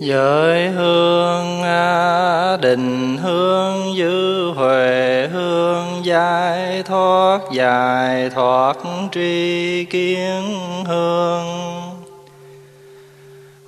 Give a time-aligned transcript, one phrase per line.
[0.00, 8.76] Giới hương à, định hương, dư huệ hương, giải thoát dài thoát
[9.12, 10.42] tri kiến
[10.86, 11.46] hương.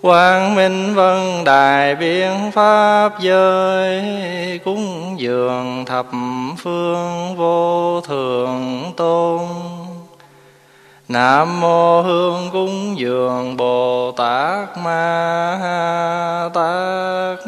[0.01, 4.03] Quang Minh Vân Đài Biện Pháp giới,
[4.65, 6.07] Cúng dường thập
[6.59, 9.41] phương vô thường tôn.
[11.13, 17.39] Nam mô hương cúng dường Bồ Tát Ma Ha Tát.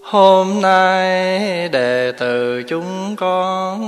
[0.00, 1.38] Hôm nay
[1.68, 3.82] đệ tử chúng con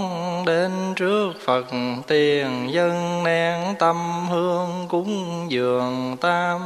[0.47, 1.67] đến trước Phật
[2.07, 3.97] tiền dân nén tâm
[4.29, 6.61] hương cúng dường tam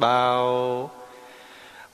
[0.00, 0.90] bào.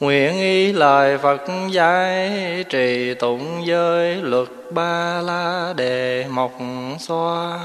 [0.01, 2.31] Nguyện ý lời Phật dạy
[2.69, 6.53] trì tụng giới luật ba la đề mộc
[6.99, 7.59] xoa.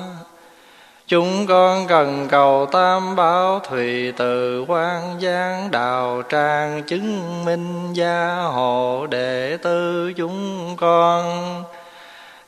[1.07, 8.35] Chúng con cần cầu tam bảo thùy từ quan giang đào trang chứng minh gia
[8.35, 11.63] hộ đệ tư chúng con.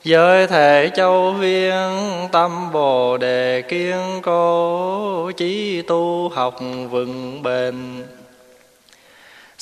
[0.04, 1.90] Giới thể châu viên
[2.32, 6.54] tâm bồ đề kiên cố Chí tu học
[6.90, 7.74] vững bền.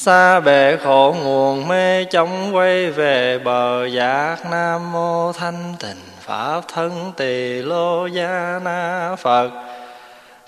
[0.05, 6.60] Xa bể khổ nguồn mê chóng quay về bờ giác Nam mô thanh tịnh Pháp
[6.69, 9.50] thân tỳ lô gia na Phật.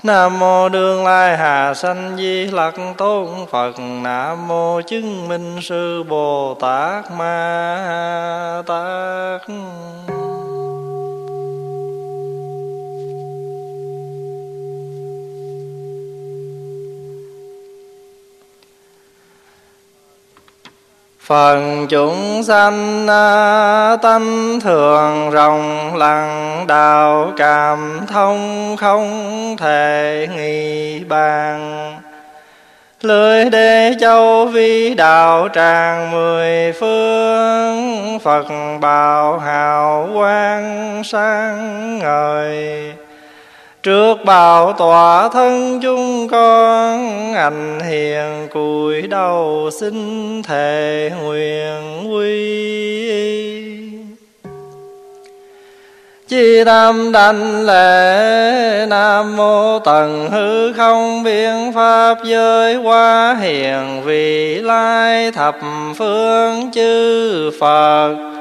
[0.03, 3.79] Nam mô đương lai hà sanh di lặc tôn Phật.
[3.79, 9.41] Nam mô chứng minh sư Bồ Tát Ma Tát.
[21.27, 31.93] Phần chúng sanh à, tánh thường rộng lặng, đạo cảm thông không thể nghi bàn.
[33.03, 38.47] Lưới đế châu vi đạo tràng mười phương, Phật
[38.81, 42.93] bảo hào quang sáng ngời.
[43.87, 53.09] Trước bảo tòa thân chúng con, ảnh hiền cùi đầu xin thề nguyện quy.
[56.29, 64.55] Chi tâm đảnh lễ Nam mô tần hư không biện pháp giới hoa hiền vị
[64.55, 65.57] lai thập
[65.99, 68.36] phương chư Phật.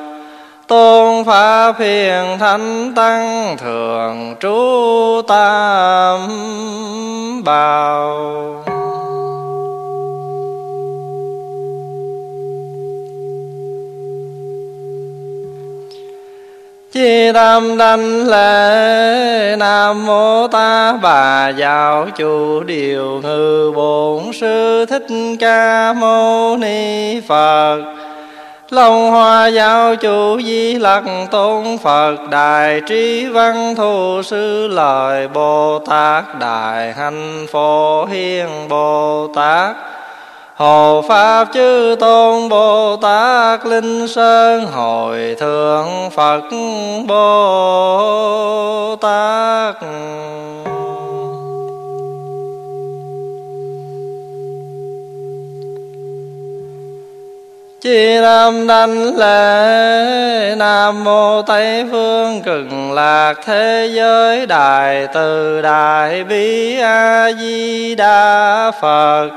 [0.68, 6.20] Tôn Pháp Hiền Thánh Tăng Thường trú Tam
[7.44, 8.64] Bảo
[16.92, 25.08] Chi tâm đanh lễ Nam Mô Ta Bà Giáo Chủ Điều Ngư Bổn Sư Thích
[25.40, 28.05] Ca Mâu Ni Phật.
[28.76, 35.80] Long hoa giáo chủ di lặc tôn Phật Đại trí văn thù sư lời Bồ
[35.80, 39.76] Tát Đại hạnh phổ hiền Bồ Tát.
[40.56, 46.42] Hồ Pháp chư tôn Bồ Tát Linh Sơn Hồi thượng Phật
[47.08, 49.76] Bồ Tát.
[57.82, 66.24] Chi nam đanh lễ Nam mô Tây phương cực lạc thế giới, Đại từ Đại
[66.24, 69.30] bi A Di Đà Phật.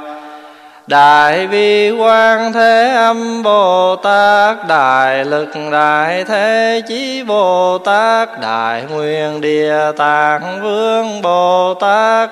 [0.87, 8.83] Đại bi quan thế âm Bồ Tát, Đại lực đại thế chí Bồ Tát, Đại
[8.91, 12.31] nguyên địa tạng vương Bồ Tát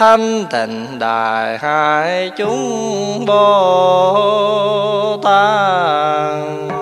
[0.00, 6.79] thanh tịnh đại hải chúng bồ tát.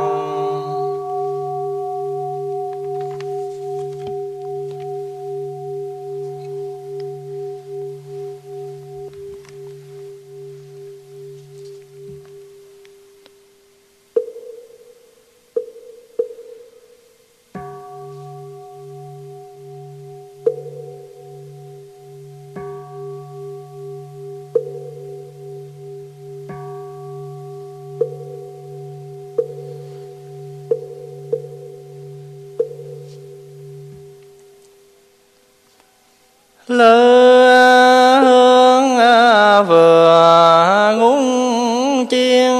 [36.78, 42.52] lư hương à, vừa ngúng chiên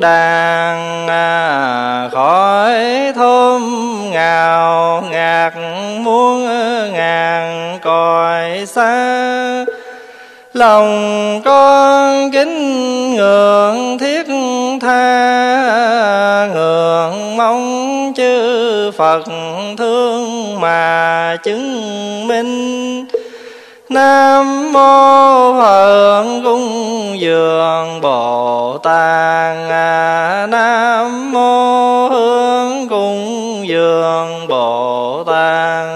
[0.00, 2.74] đàn à, khỏi
[3.14, 3.62] thơm
[4.10, 5.52] ngào ngạt
[6.00, 6.44] muôn
[6.92, 9.64] ngàn còi xa.
[10.52, 14.26] Lòng con kính ngưỡng thiết
[14.80, 19.22] tha, ngưỡng mong chư phật
[19.78, 22.81] thương mà chứng minh.
[23.92, 29.56] Nam mô Phật cung dường Bồ Tát.
[30.48, 35.86] Nam mô Hương cung dường Bồ Tát.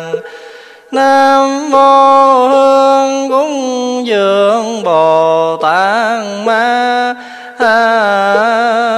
[0.93, 6.21] Nam mô Hương cung dường Bồ Tát.
[6.45, 7.15] Ma
[7.59, 8.96] à,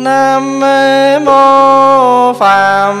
[0.00, 0.60] Nam
[1.24, 2.96] mô Phạm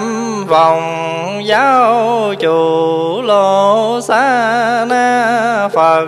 [0.46, 6.06] Vòng Giáo Chủ Lô xa Na Phật.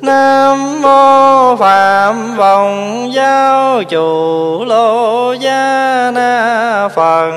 [0.00, 7.32] Nam mô Phạm Vòng Giáo Chủ Lô Gia Na Phật.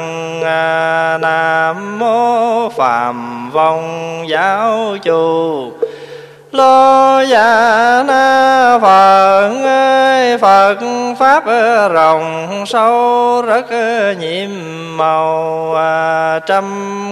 [1.21, 5.71] Nam mô Phạm Vòng Giáo Chủ
[6.55, 10.77] Lô Gia Na Phật ơi, Phật
[11.19, 11.43] Pháp
[11.93, 13.65] rộng sâu rất
[14.19, 14.49] nhiệm
[14.97, 16.65] màu à, Trăm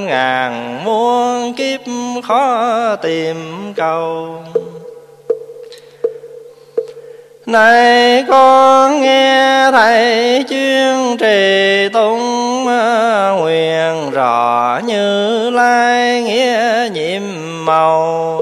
[0.05, 1.79] ngàn muôn kiếp
[2.23, 3.35] khó tìm
[3.75, 4.43] cầu.
[7.45, 17.21] Này con nghe thầy chuyên trì tung à, nguyện rõ như lai nghĩa nhiệm
[17.65, 18.41] màu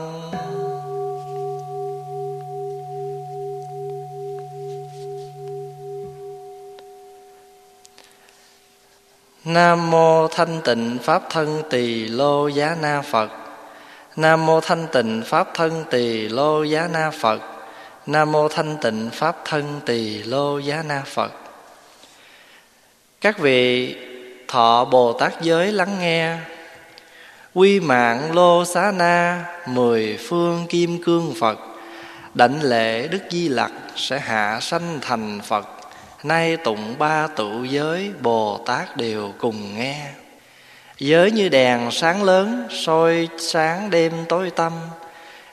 [9.53, 13.29] Nam mô Thanh Tịnh Pháp Thân Tỳ Lô Giá Na Phật.
[14.15, 17.41] Nam mô Thanh Tịnh Pháp Thân Tỳ Lô Giá Na Phật.
[18.05, 21.31] Nam mô Thanh Tịnh Pháp Thân Tỳ Lô Giá Na Phật.
[23.21, 23.95] Các vị
[24.47, 26.37] thọ Bồ Tát giới lắng nghe.
[27.53, 31.59] Quy mạng Lô Xá Na, Mười phương kim cương Phật.
[32.33, 35.80] Đảnh lễ Đức Di Lặc Sẽ hạ sanh thành Phật.
[36.23, 40.09] Nay tụng ba tụ giới Bồ Tát đều cùng nghe.
[40.97, 44.73] Giới như đèn sáng lớn, soi sáng đêm tối tâm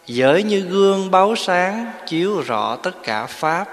[0.06, 3.68] Giới như gương báo sáng, chiếu rõ tất cả Pháp.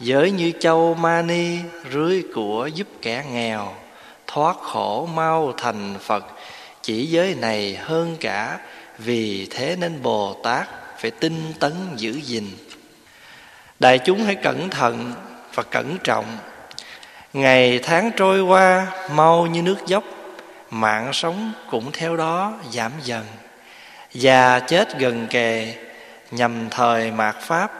[0.00, 1.58] Giới như châu mani,
[1.92, 3.74] rưới của giúp kẻ nghèo,
[4.26, 6.24] Thoát khổ mau thành Phật.
[6.82, 8.58] Chỉ giới này hơn cả,
[8.98, 10.68] Vì thế nên Bồ Tát
[10.98, 12.44] phải tinh tấn giữ gìn.
[13.80, 15.12] Đại chúng hãy cẩn thận
[15.54, 16.38] và cẩn trọng.
[17.32, 20.04] Ngày tháng trôi qua, mau như nước dốc,
[20.70, 23.24] mạng sống cũng theo đó giảm dần.
[24.12, 25.74] Già chết gần kề
[26.30, 27.72] nhằm thời mạt pháp,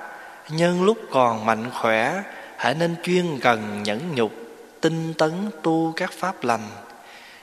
[0.50, 2.22] nhân lúc còn mạnh khỏe,
[2.56, 4.32] hãy nên chuyên cần nhẫn nhục,
[4.80, 6.68] tinh tấn tu các pháp lành.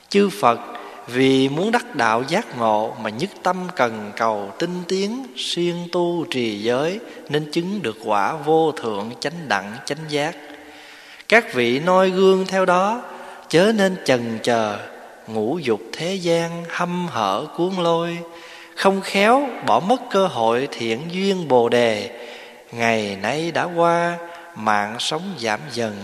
[0.09, 0.59] Chư phật
[1.07, 6.25] vì muốn đắc đạo giác ngộ mà nhất tâm cần cầu tinh tiến, siêng tu
[6.29, 10.35] trì giới, nên chứng được quả vô thượng chánh đẳng, chánh giác.
[11.27, 13.01] Các vị noi gương theo đó,
[13.49, 14.77] chớ nên chần chờ,
[15.27, 18.17] ngũ dục thế gian hâm hở cuốn lôi.
[18.75, 22.19] Không khéo bỏ mất cơ hội thiện duyên bồ đề,
[22.71, 24.17] ngày nay đã qua,
[24.55, 25.95] mạng sống giảm dần,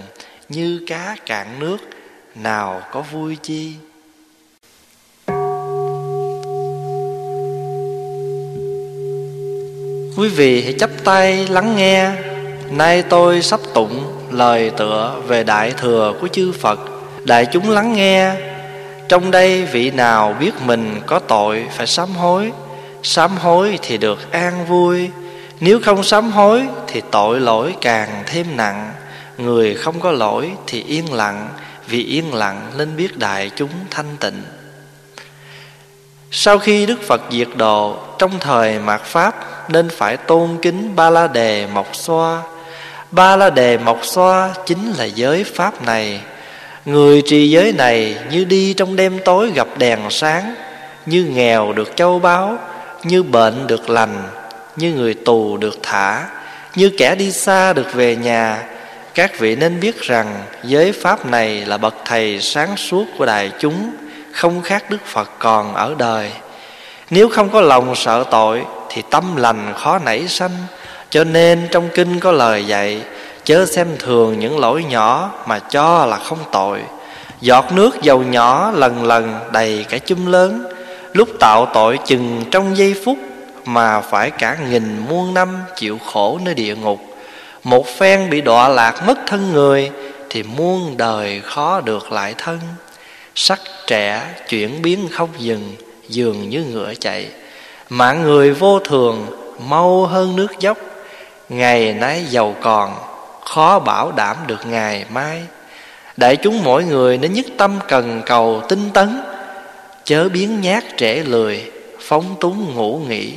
[0.50, 1.78] như cá cạn nước,
[2.36, 3.74] nào có vui chi?
[10.18, 12.12] Quý vị hãy chấp tay lắng nghe.
[12.72, 16.80] Nay tôi sắp tụng lời tựa về đại thừa của chư Phật.
[17.24, 18.34] Đại chúng lắng nghe.
[19.10, 22.52] Trong đây vị nào biết mình có tội phải sám hối.
[23.04, 25.10] Sám hối thì được an vui.
[25.60, 28.94] Nếu không sám hối thì tội lỗi càng thêm nặng.
[29.38, 31.50] Người không có lỗi thì yên lặng,
[31.88, 34.44] Vì yên lặng nên biết đại chúng thanh tịnh.
[36.32, 41.10] Sau khi Đức Phật diệt độ, Trong thời mạt Pháp nên phải tôn kính ba
[41.10, 42.42] la đề mộc xoa.
[43.12, 46.22] Ba la đề mộc xoa chính là giới pháp này.
[46.86, 50.56] Người trì giới này như đi trong đêm tối gặp đèn sáng,
[51.06, 52.58] như nghèo được châu báu,
[53.04, 54.24] như bệnh được lành,
[54.76, 56.26] như người tù được thả,
[56.76, 58.64] như kẻ đi xa được về nhà.
[59.14, 63.52] Các vị nên biết rằng giới pháp này là bậc thầy sáng suốt của đại
[63.60, 63.92] chúng,
[64.32, 66.32] không khác đức phật còn ở đời.
[67.10, 70.52] Nếu không có lòng sợ tội thì tâm lành khó nảy sanh.
[71.10, 73.02] Cho nên trong kinh có lời dạy,
[73.44, 76.80] chớ xem thường những lỗi nhỏ mà cho là không tội.
[77.42, 80.66] Giọt nước dầu nhỏ lần lần đầy cả chum lớn,
[81.14, 83.18] lúc tạo tội chừng trong giây phút
[83.66, 87.00] mà phải cả nghìn muôn năm chịu khổ nơi địa ngục.
[87.64, 89.92] Một phen bị đọa lạc mất thân người
[90.30, 92.60] thì muôn đời khó được lại thân.
[93.36, 95.76] Sắc trẻ chuyển biến không dừng,
[96.10, 97.30] dường như ngựa chạy
[97.90, 99.26] mạng người vô thường
[99.68, 100.78] mau hơn nước dốc.
[101.50, 102.96] Ngày nay giàu còn,
[103.46, 105.44] khó bảo đảm được ngày mai.
[106.18, 109.22] Đại chúng mỗi người nên nhất tâm cần cầu tinh tấn.
[110.04, 113.34] Chớ biến nhát trẻ lười, phóng túng ngủ nghỉ.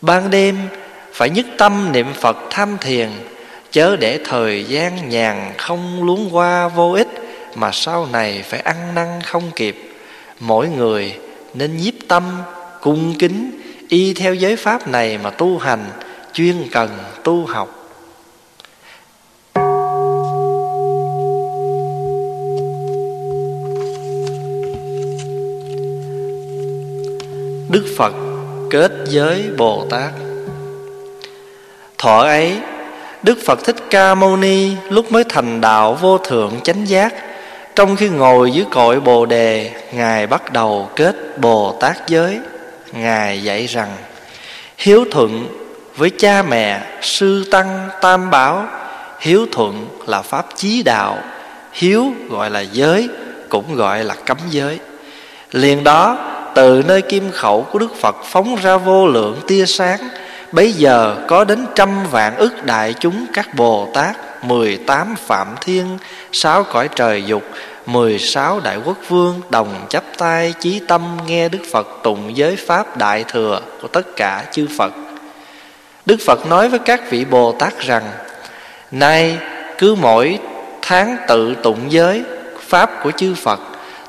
[0.00, 0.58] Ban đêm,
[1.12, 3.10] phải nhất tâm niệm phật tham thiền.
[3.70, 7.08] Chớ để thời gian nhàn không luống qua vô ích,
[7.54, 9.92] mà sau này phải ăn năn không kịp.
[10.40, 11.14] Mỗi người
[11.54, 12.24] nên nhiếp tâm,
[12.80, 13.57] cung kính
[13.88, 15.84] y theo giới pháp này mà tu hành,
[16.32, 16.90] chuyên cần
[17.24, 17.74] tu học.
[27.70, 28.12] Đức Phật
[28.70, 30.12] kết giới Bồ Tát.
[31.98, 32.58] Thọ ấy,
[33.22, 37.14] Đức Phật Thích Ca Mâu Ni lúc mới thành đạo vô thượng chánh giác,
[37.76, 42.38] Trong khi ngồi dưới cội Bồ Đề, Ngài bắt đầu kết Bồ Tát giới.
[42.92, 43.96] Ngài dạy rằng
[44.78, 45.48] Hiếu thuận
[45.96, 48.66] với cha mẹ, sư tăng, tam bảo.
[49.20, 51.18] Hiếu thuận là pháp chí đạo.
[51.72, 53.08] Hiếu gọi là giới
[53.48, 54.78] Cũng gọi là cấm giới.
[55.52, 56.18] Liền đó
[56.54, 59.98] từ nơi kim khẩu của Đức Phật phóng ra vô lượng tia sáng
[60.52, 65.54] Bấy giờ có đến trăm vạn ức đại chúng các Bồ Tát mười tám Phạm
[65.60, 65.98] Thiên
[66.32, 67.42] sáu cõi trời dục
[67.88, 72.56] mười sáu Đại Quốc Vương Đồng chắp tay chí tâm nghe Đức Phật tụng giới
[72.56, 74.92] Pháp Đại Thừa của tất cả chư Phật.
[76.06, 78.02] Đức Phật nói với các vị Bồ Tát rằng,
[78.90, 79.38] Nay
[79.78, 80.38] cứ mỗi
[80.82, 82.22] tháng tự tụng giới
[82.60, 83.60] Pháp của chư Phật,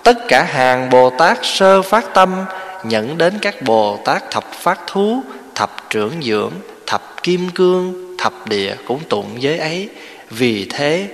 [0.04, 2.46] Tất cả hàng Bồ Tát sơ phát tâm
[2.84, 5.22] Nhận đến các Bồ Tát thập phát thú,
[5.56, 6.54] Thập trưởng dưỡng,
[6.86, 9.90] Thập kim cương, Thập địa cũng tụng giới ấy.
[10.30, 11.08] Vì thế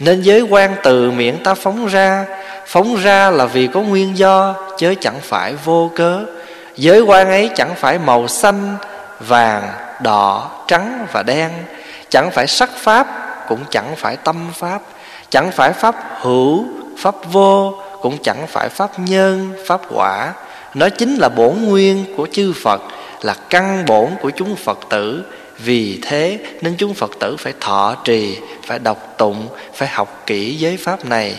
[0.00, 2.24] nên giới quan từ miệng ta phóng ra.
[2.66, 6.24] Phóng ra là vì có nguyên do chứ chẳng phải vô cớ.
[6.76, 8.76] Giới quan ấy chẳng phải màu xanh
[9.20, 9.62] Vàng,
[10.02, 11.50] đỏ, trắng và đen.
[12.08, 13.06] Chẳng phải sắc pháp
[13.48, 14.82] Cũng chẳng phải tâm pháp.
[15.30, 16.64] Chẳng phải pháp hữu,
[16.98, 20.32] pháp vô cũng chẳng phải pháp nhân pháp quả.
[20.74, 22.82] Nó chính là bổn nguyên của chư phật
[23.22, 25.24] là căn bổn của chúng phật tử
[25.58, 28.36] vì thế, nên chúng phật tử phải thọ trì,
[28.66, 31.34] phải đọc tụng, phải học kỹ giới pháp này.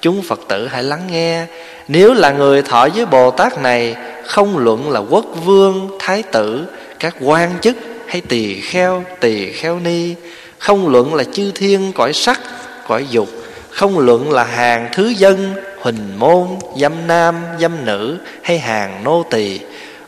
[0.00, 1.46] Chúng phật tử hãy lắng nghe.
[1.88, 3.96] Nếu là người thọ với bồ tát này,
[4.26, 6.66] không luận là quốc vương, thái tử,
[6.98, 10.14] các quan chức hay tỳ kheo tỳ kheo ni,
[10.58, 12.40] không luận là chư thiên, cõi sắc,
[12.88, 13.28] cõi dục,
[13.70, 16.46] không luận là hàng thứ dân, huỳnh môn,
[16.76, 19.60] dâm nam, dâm nữ hay hàng nô tỳ,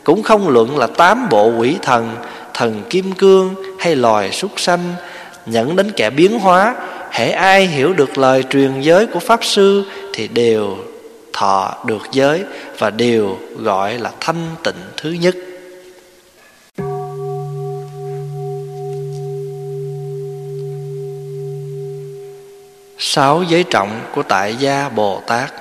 [0.03, 2.15] cũng không luận là tám bộ quỷ thần
[2.53, 4.95] thần kim cương hay loài súc sanh
[5.45, 6.75] nhận đến kẻ biến hóa,
[7.11, 9.83] hễ ai hiểu được lời truyền giới của pháp sư
[10.13, 10.77] thì đều
[11.33, 12.43] thọ được giới
[12.79, 15.35] và đều gọi là thanh tịnh thứ nhất.
[22.99, 25.53] Sáu giới trọng của tại gia bồ tát.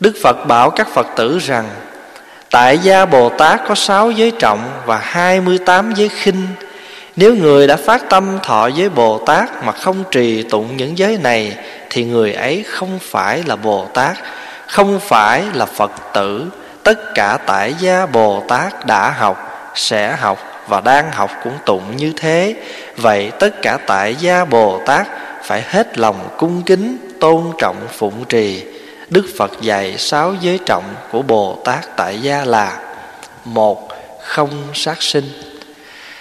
[0.00, 1.68] Đức Phật bảo các Phật tử rằng
[2.50, 6.46] Tại gia Bồ Tát có sáu giới trọng và hai mươi tám giới khinh.
[7.16, 11.18] Nếu người đã phát tâm thọ giới Bồ Tát Mà không trì tụng những giới
[11.22, 11.56] này,
[11.90, 14.16] Thì người ấy không phải là Bồ Tát,
[14.66, 16.44] Không phải là Phật tử.
[16.82, 20.38] Tất cả tại gia Bồ Tát đã học, Sẽ học
[20.68, 22.54] và đang học cũng tụng như thế.
[22.96, 25.06] Vậy tất cả tại gia Bồ Tát
[25.42, 28.64] Phải hết lòng cung kính, Tôn trọng phụng trì.
[29.10, 32.78] Đức Phật dạy sáu giới trọng của Bồ Tát tại gia là.
[33.44, 33.88] Một,
[34.22, 35.24] Không sát sinh.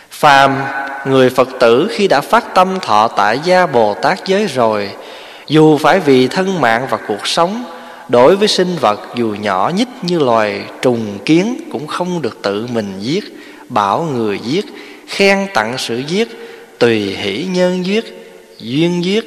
[0.10, 0.63] Phàm,
[1.06, 4.89] người Phật tử khi đã phát tâm thọ tại gia Bồ Tát giới rồi,
[5.48, 7.63] Dù phải vì thân mạng và cuộc sống,
[8.10, 12.67] Đối với sinh vật dù nhỏ nhất như loài trùng kiến Cũng không được tự
[12.74, 13.24] mình giết,
[13.70, 14.65] Bảo người giết,
[15.08, 16.27] Khen tặng sự giết,
[16.79, 19.25] Tùy hỷ nhân giết, Duyên giết,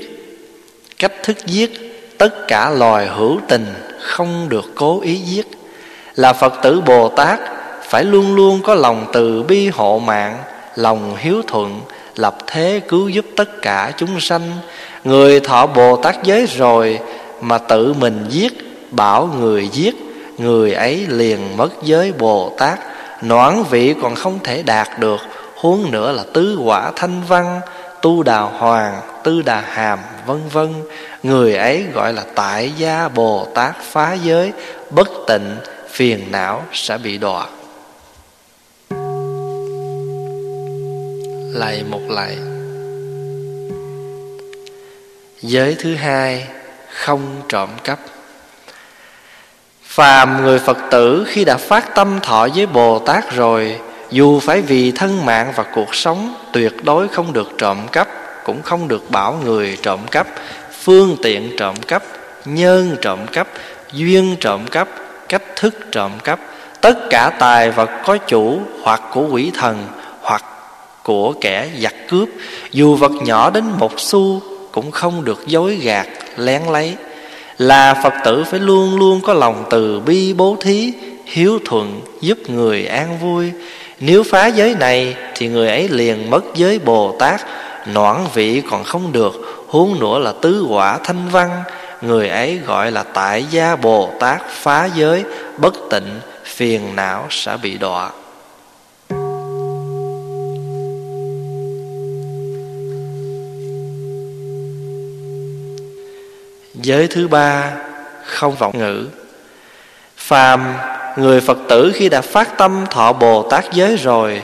[0.99, 1.90] Cách thức giết
[2.21, 3.67] tất cả loài hữu tình
[4.01, 5.47] không được cố ý giết.
[6.15, 7.41] Là phật tử bồ tát,
[7.83, 10.39] phải luôn luôn có lòng từ bi hộ mạng,
[10.75, 11.81] lòng hiếu thuận,
[12.17, 14.53] lập thế cứu giúp tất cả chúng sanh.
[15.05, 16.99] Người thọ bồ tát giới rồi
[17.41, 18.53] mà tự mình giết,
[18.91, 19.95] bảo người giết,
[20.39, 22.79] người ấy liền mất giới bồ tát.
[23.23, 25.21] Noãn vị còn không thể đạt được,
[25.57, 27.61] huống nữa là tứ quả thanh văn
[28.03, 30.75] tu đà hoàng, tư đà hàm, vân vân.
[31.23, 34.53] Người ấy gọi là tại gia bồ tát phá giới.
[34.91, 35.57] Bất tịnh,
[35.89, 37.47] phiền não sẽ bị đọa.
[41.55, 42.37] Lại một lại.
[45.43, 46.47] Giới thứ hai,
[46.89, 47.99] không trộm cắp.
[49.83, 53.81] Phàm người phật tử khi đã phát tâm thọ với bồ tát rồi
[54.11, 58.09] dù phải vì thân mạng và cuộc sống tuyệt đối không được trộm cắp,
[58.45, 60.27] cũng không được bảo người trộm cắp,
[60.83, 62.03] phương tiện trộm cắp,
[62.45, 63.49] nhân trộm cắp,
[63.93, 64.89] duyên trộm cắp,
[65.29, 66.41] cách thức trộm cắp,
[66.81, 69.87] tất cả tài vật có chủ hoặc của quỷ thần
[70.21, 70.45] hoặc
[71.03, 72.29] của kẻ giặc cướp,
[72.73, 76.95] dù vật nhỏ đến một xu cũng không được dối gạt, lén lấy.
[77.59, 80.93] Là phật tử phải luôn luôn có lòng từ bi bố thí,
[81.27, 83.53] hiếu thuận, giúp người an vui
[84.01, 87.41] nếu phá giới này, thì người ấy liền mất giới bồ tát
[87.87, 89.33] noãn vị còn không được,
[89.69, 91.63] huống nữa là tứ quả thanh văn.
[92.01, 95.25] Người ấy gọi là tại gia bồ tát phá giới,
[95.57, 98.11] bất tịnh, phiền não sẽ bị đọa.
[106.75, 107.73] Giới thứ ba,
[108.25, 109.07] không vọng ngữ
[110.31, 110.75] phàm,
[111.17, 114.43] người phật tử khi đã phát tâm thọ bồ tát giới rồi,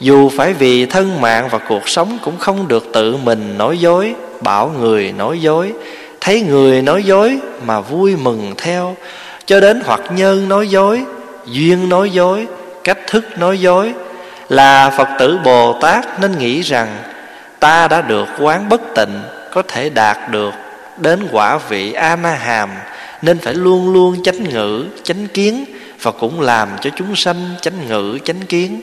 [0.00, 4.14] dù phải vì thân mạng và cuộc sống cũng không được tự mình nói dối,
[4.40, 5.72] bảo người nói dối,
[6.20, 8.96] thấy người nói dối mà vui mừng theo,
[9.46, 11.02] cho đến hoặc nhân nói dối,
[11.46, 12.46] duyên nói dối,
[12.84, 13.92] cách thức nói dối,
[14.48, 16.88] là phật tử bồ tát nên nghĩ rằng,
[17.60, 20.54] ta đã được quán bất tịnh, có thể đạt được
[20.96, 22.70] đến quả vị a na hàm
[23.24, 25.64] nên phải luôn luôn chánh ngữ, chánh kiến
[26.02, 28.80] và cũng làm cho chúng sanh chánh ngữ, chánh kiến.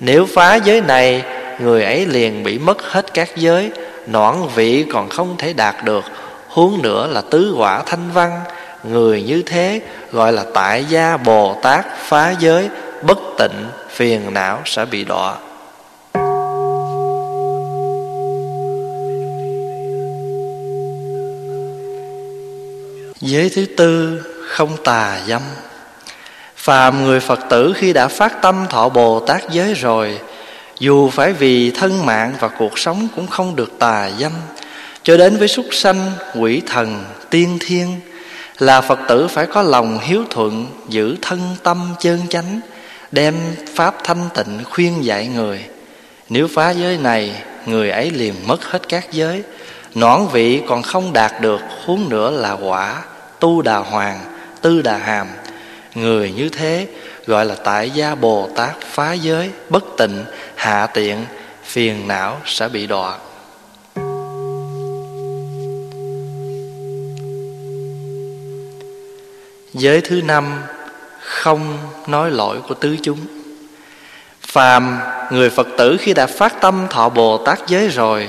[0.00, 1.22] Nếu phá giới này,
[1.60, 3.70] người ấy liền bị mất hết các giới
[4.06, 6.04] noãn vị còn không thể đạt được.
[6.48, 8.40] Huống nữa là tứ quả thanh văn,
[8.84, 9.80] người như thế
[10.12, 12.68] gọi là tại gia bồ tát phá giới,
[13.02, 15.34] bất tịnh, phiền não sẽ bị đọa.
[23.22, 25.42] Giới thứ tư, không tà dâm.
[26.56, 30.18] Phàm người phật tử khi đã phát tâm thọ bồ tát giới rồi,
[30.78, 34.32] dù phải vì thân mạng và cuộc sống cũng không được tà dâm.
[35.02, 38.00] Cho đến với súc sanh, quỷ thần, tiên thiên,
[38.58, 42.60] là phật tử phải có lòng hiếu thuận, giữ thân tâm chân chánh,
[43.12, 43.34] đem
[43.74, 45.64] pháp thanh tịnh khuyên dạy người.
[46.28, 47.34] Nếu phá giới này,
[47.66, 49.42] người ấy liền mất hết các giới
[49.94, 53.02] noãn vị còn không đạt được, huống nữa là quả
[53.42, 54.20] tu đà hoàng,
[54.60, 55.26] tư đà hàm.
[55.94, 56.86] Người như thế
[57.26, 60.24] gọi là tại gia bồ tát phá giới, bất tịnh,
[60.54, 61.24] hạ tiện,
[61.64, 63.18] phiền não sẽ bị đọa.
[69.74, 70.62] Giới thứ năm,
[71.20, 73.18] không nói lỗi của tứ chúng.
[74.40, 74.98] Phàm
[75.30, 78.28] người phật tử khi đã phát tâm thọ bồ tát giới rồi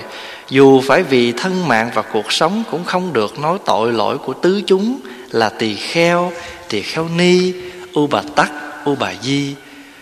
[0.50, 4.34] dù phải vì thân mạng và cuộc sống cũng không được nói tội lỗi của
[4.34, 5.00] tứ chúng
[5.32, 6.32] là tỳ kheo
[6.74, 7.54] tỳ kheo ni,
[7.94, 8.52] u bà tắc,
[8.86, 9.56] u bà di.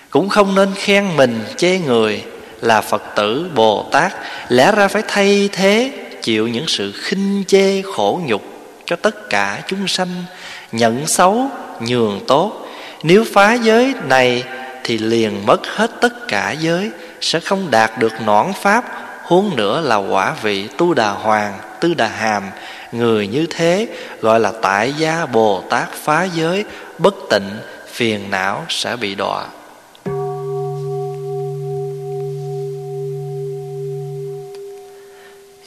[0.10, 2.24] Cũng không nên khen mình chê người
[2.62, 4.14] là phật tử bồ tát.
[4.50, 8.44] Lẽ ra phải thay thế, chịu những sự khinh chê khổ nhục
[8.86, 10.24] cho tất cả chúng sanh,
[10.72, 11.50] nhận xấu,
[11.80, 12.68] nhường tốt.
[13.04, 14.44] Nếu phá giới này
[14.84, 16.90] thì liền mất hết tất cả giới,
[17.22, 18.84] sẽ không đạt được nõn pháp
[19.32, 22.44] huống nữa là quả vị tu đà hoàng, tư đà hàm,
[22.92, 23.88] người như thế,
[24.22, 26.66] gọi là tại gia bồ tát phá giới,
[26.98, 29.46] bất tịnh, phiền não sẽ bị đọa.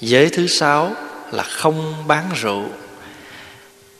[0.00, 0.92] Giới thứ sáu
[1.31, 2.64] là không bán rượu.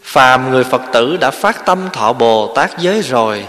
[0.03, 3.47] Phàm người phật tử đã phát tâm thọ bồ tát giới rồi,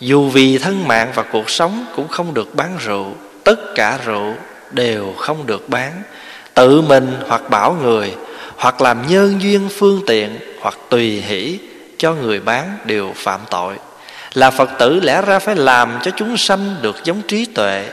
[0.00, 3.06] dù vì thân mạng và cuộc sống cũng không được bán rượu,
[3.44, 4.34] tất cả rượu
[4.70, 6.02] đều không được bán.
[6.54, 8.14] Tự mình hoặc bảo người
[8.56, 11.58] hoặc làm nhân duyên phương tiện hoặc tùy hỷ
[11.98, 13.74] cho người bán đều phạm tội.
[14.34, 17.84] Là phật tử lẽ ra phải làm cho chúng sanh được giống trí tuệ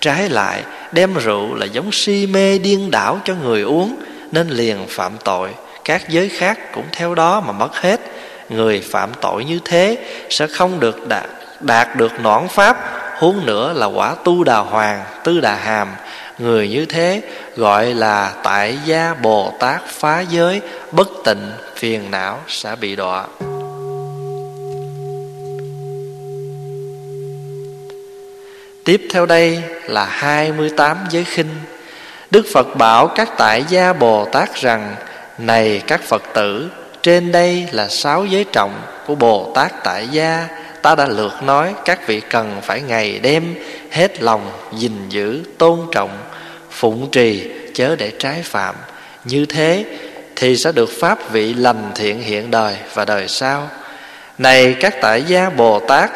[0.00, 3.96] trái lại đem rượu là giống si mê điên đảo cho người uống
[4.32, 5.48] nên liền phạm tội.
[5.84, 8.00] Các giới khác cũng theo đó mà mất hết.
[8.48, 9.98] Người phạm tội như thế
[10.30, 11.26] sẽ không được đạt,
[11.60, 12.76] đạt được nõn pháp
[13.18, 15.88] huống nữa là quả tu đà hoàng tư đà hàm
[16.38, 17.22] người như thế
[17.56, 20.60] gọi là tại gia bồ tát phá giới,
[20.92, 23.26] bất tịnh, phiền não sẽ bị đọa.
[28.84, 31.50] Tiếp theo đây là 28 giới khinh.
[32.30, 34.96] Đức Phật bảo các tại gia Bồ Tát rằng,
[35.38, 36.70] Này các Phật tử,
[37.02, 40.48] Trên đây là sáu giới trọng của Bồ Tát tại gia
[40.84, 43.54] Ta đã lượt nói các vị cần phải ngày đêm
[43.90, 46.18] Hết lòng gìn giữ, tôn trọng,
[46.70, 48.74] Phụng trì, chớ để trái phạm.
[49.24, 49.84] Như thế
[50.36, 53.68] thì sẽ được pháp vị lành thiện hiện đời và đời sau.
[54.38, 56.10] Này các tại gia Bồ Tát,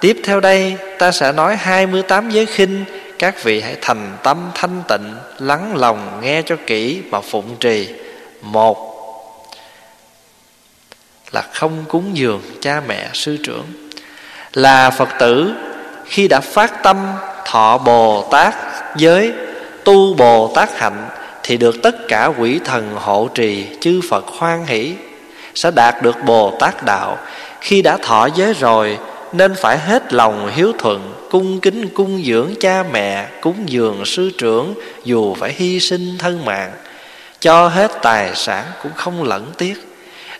[0.00, 2.84] Tiếp theo đây ta sẽ nói 28 giới khinh.
[3.18, 7.88] Các vị hãy thành tâm thanh tịnh, Lắng lòng nghe cho kỹ mà phụng trì.
[8.40, 8.88] Một
[11.32, 13.91] Là không cúng dường cha mẹ sư trưởng.
[14.54, 15.52] Là Phật tử
[16.04, 16.96] Khi đã phát tâm
[17.46, 18.54] thọ Bồ Tát
[18.96, 19.32] giới,
[19.84, 21.08] Tu Bồ Tát hạnh
[21.42, 24.94] Thì được tất cả quỷ thần hộ trì Chư Phật hoan hỷ,
[25.54, 27.18] Sẽ đạt được Bồ Tát đạo.
[27.60, 28.98] Khi đã thọ giới rồi,
[29.32, 34.30] nên phải hết lòng hiếu thuận, cung kính cung dưỡng cha mẹ, cúng dường sư
[34.38, 36.72] trưởng dù phải hy sinh thân mạng.
[37.40, 39.91] Cho hết tài sản cũng không lẫn tiếc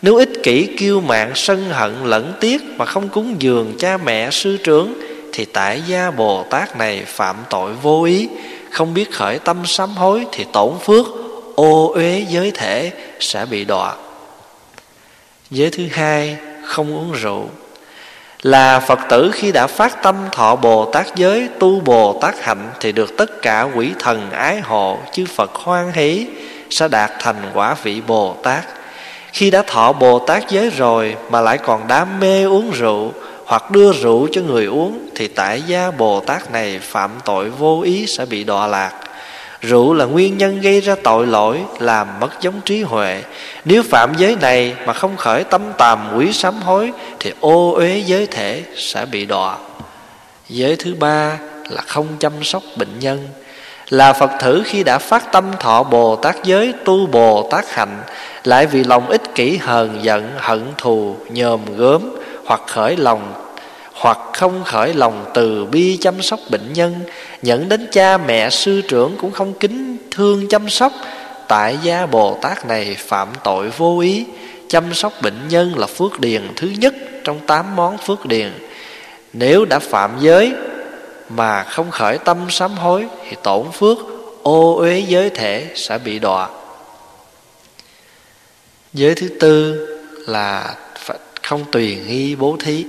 [0.03, 4.31] nếu ích kỷ kiêu mạng sân hận, lẫn tiếc mà không cúng dường cha mẹ,
[4.31, 4.95] sư trưởng,
[5.33, 8.29] thì tại gia bồ tát này phạm tội vô ý.
[8.71, 11.07] Không biết khởi tâm sám hối thì tổn phước,
[11.55, 13.95] ô uế giới thể sẽ bị đọa.
[15.51, 17.49] Giới thứ hai, không uống rượu.
[18.43, 22.71] Là Phật tử khi đã phát tâm thọ Bồ Tát giới, tu Bồ Tát hạnh
[22.81, 26.27] thì được tất cả quỷ thần ái hộ, chư Phật hoan hỷ,
[26.71, 28.65] sẽ đạt thành quả vị Bồ Tát.
[29.33, 33.13] Khi đã thọ Bồ Tát giới rồi mà lại còn đam mê uống rượu
[33.47, 37.81] hoặc đưa rượu cho người uống, thì tại gia Bồ Tát này phạm tội vô
[37.81, 38.93] ý sẽ bị đọa lạc.
[39.61, 43.23] Rượu là nguyên nhân gây ra tội lỗi, Làm mất giống trí huệ.
[43.65, 48.03] Nếu phạm giới này mà không khởi tâm tàm quý sám hối, Thì ô uế
[48.07, 49.57] giới thể sẽ bị đọa.
[50.49, 53.29] Giới thứ ba là không chăm sóc bệnh nhân.
[53.89, 58.03] Là Phật thử khi đã phát tâm thọ Bồ Tát giới Tu Bồ Tát hạnh
[58.45, 62.17] Lại vì lòng ích kỷ hờn giận, hận thù nhòm gớm,
[62.47, 63.35] Hoặc khởi lòng,
[64.03, 66.95] hoặc không khởi lòng từ bi chăm sóc bệnh nhân
[67.43, 70.93] nhận đến cha mẹ, sư trưởng cũng không kính thương chăm sóc,
[71.49, 74.25] tại gia bồ tát này phạm tội vô ý,
[74.69, 78.53] chăm sóc bệnh nhân là phước điền thứ nhất trong tám món phước điền.
[79.33, 80.53] Nếu đã phạm giới
[81.35, 83.99] mà không khởi tâm sám hối thì tổn phước
[84.43, 86.49] ô uế giới thể sẽ bị đọa.
[88.93, 89.87] Giới thứ tư
[90.27, 90.75] là
[91.43, 92.85] không tùy nghi bố thí.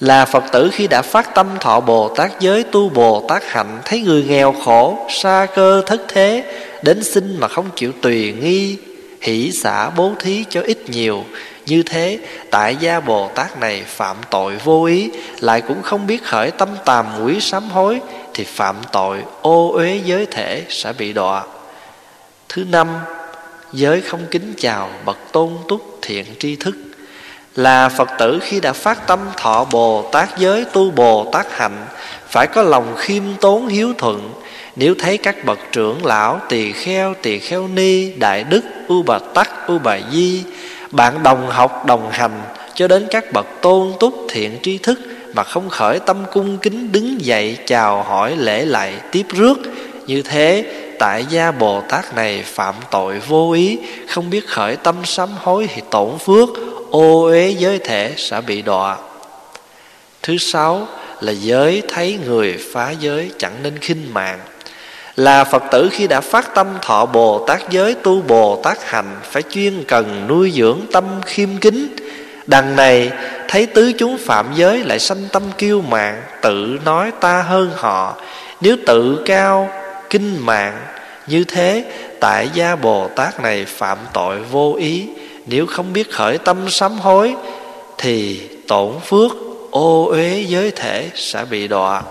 [0.00, 3.78] Là Phật tử khi đã phát tâm thọ Bồ Tát giới tu Bồ Tát hạnh
[3.84, 6.44] Thấy người nghèo khổ, xa cơ thất thế
[6.82, 8.76] Đến xin mà không chịu tùy nghi
[9.20, 11.24] Hỷ xả bố thí cho ít nhiều
[11.68, 12.18] như thế,
[12.50, 16.68] tại gia Bồ Tát này phạm tội vô ý, Lại cũng không biết khởi tâm
[16.84, 18.00] tàm quý sám hối,
[18.34, 21.42] Thì phạm tội ô uế giới thể sẽ bị đọa.
[22.48, 22.88] Thứ năm,
[23.72, 26.76] Giới không kính chào bậc tôn túc thiện tri thức.
[27.56, 31.86] Là Phật tử khi đã phát tâm thọ Bồ Tát giới tu Bồ Tát hạnh,
[32.28, 34.32] phải có lòng khiêm tốn hiếu thuận.
[34.76, 39.18] Nếu thấy các bậc trưởng lão tỳ kheo tỳ kheo ni, đại đức, u bà
[39.18, 40.44] tắc, u bà di
[40.90, 42.42] bạn đồng học, đồng hành,
[42.74, 44.98] cho đến các bậc tôn túc thiện tri thức
[45.34, 49.58] mà không khởi tâm cung kính đứng dậy chào hỏi lễ lại tiếp rước.
[50.06, 50.64] Như thế,
[50.98, 55.68] tại gia bồ tát này phạm tội vô ý, không biết khởi tâm sám hối
[55.74, 56.48] thì tổn phước,
[56.90, 58.96] ô uế giới thể sẽ bị đọa.
[60.22, 60.88] Thứ sáu
[61.20, 64.38] là giới thấy người phá giới chẳng nên khinh mạng
[65.18, 69.16] là phật tử khi đã phát tâm thọ bồ tát giới tu bồ tát hành,
[69.30, 71.96] phải chuyên cần nuôi dưỡng tâm khiêm kính.
[72.46, 73.10] Đằng này,
[73.48, 78.16] thấy tứ chúng phạm giới lại sanh tâm kiêu mạng tự nói ta hơn họ.
[78.60, 79.70] Nếu tự cao,
[80.10, 80.78] kinh mạng
[81.26, 81.84] như thế,
[82.20, 85.08] tại gia bồ tát này phạm tội vô ý.
[85.46, 87.34] Nếu không biết khởi tâm sám hối,
[87.98, 89.32] thì tổn phước,
[89.70, 92.02] ô uế giới thể sẽ bị đọa.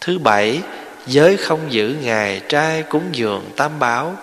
[0.00, 0.60] Thứ bảy
[1.06, 4.14] giới không giữ ngày trai cúng dường tam bảo.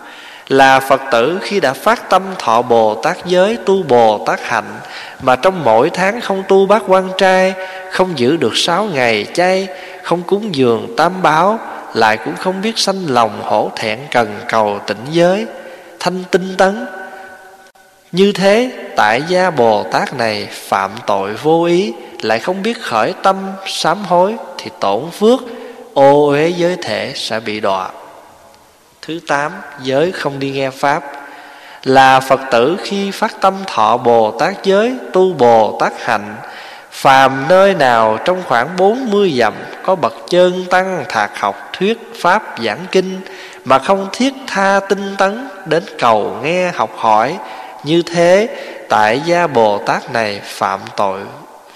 [0.47, 4.79] Là phật tử khi đã phát tâm thọ bồ tát giới tu bồ tát hạnh,
[5.21, 7.53] mà trong mỗi tháng không tu bát quan trai,
[7.91, 9.67] không giữ được sáu ngày chay,
[10.03, 11.59] không cúng dường tam bảo,
[11.93, 15.45] lại cũng không biết sanh lòng hổ thẹn cần cầu tỉnh giới.
[15.99, 16.85] Thanh tinh tấn.
[18.11, 23.13] Như thế, tại gia Bồ Tát này phạm tội vô ý, Lại không biết khởi
[23.23, 23.35] tâm,
[23.65, 25.39] sám hối Thì tổn phước
[25.97, 27.89] ô uế giới thể sẽ bị đọa.
[29.01, 29.51] Thứ tám,
[29.83, 31.03] Giới không đi nghe Pháp.
[31.83, 36.35] Là Phật tử khi phát tâm thọ Bồ Tát giới, Tu Bồ Tát hạnh,
[36.91, 41.97] Phàm nơi nào trong khoảng bốn mươi dặm có bậc chân tăng thạc học thuyết
[42.21, 43.21] pháp giảng kinh
[43.65, 47.37] mà không thiết tha tinh tấn đến cầu nghe học hỏi,
[47.83, 48.49] như thế
[48.89, 51.21] tại gia bồ tát này phạm tội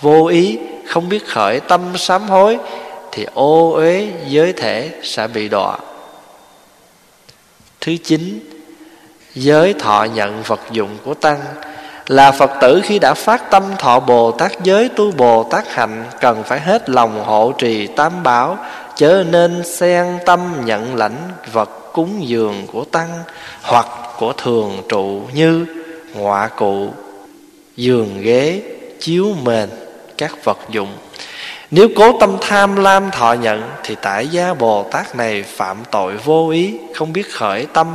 [0.01, 2.57] vô ý, không biết khởi tâm sám hối
[3.12, 5.78] thì ô uế giới thể sẽ bị đọa.
[7.82, 8.39] Thứ chín,
[9.36, 11.39] giới thọ nhận vật dụng của tăng
[12.08, 16.06] là phật tử khi đã phát tâm thọ bồ tát giới tu bồ tát hạnh
[16.21, 18.58] cần phải hết lòng hộ trì tam bảo,
[18.95, 21.17] chớ nên xen tâm nhận lãnh
[21.52, 23.10] vật cúng dường của tăng
[23.62, 23.88] hoặc
[24.19, 25.65] của thường trụ như
[26.13, 26.89] ngọa cụ,
[27.76, 28.62] giường ghế,
[29.00, 29.69] chiếu mền,
[30.17, 30.89] các vật dụng
[31.71, 36.17] nếu cố tâm tham lam thọ nhận, thì tại gia bồ tát này phạm tội
[36.17, 37.88] vô ý, không biết khởi tâm,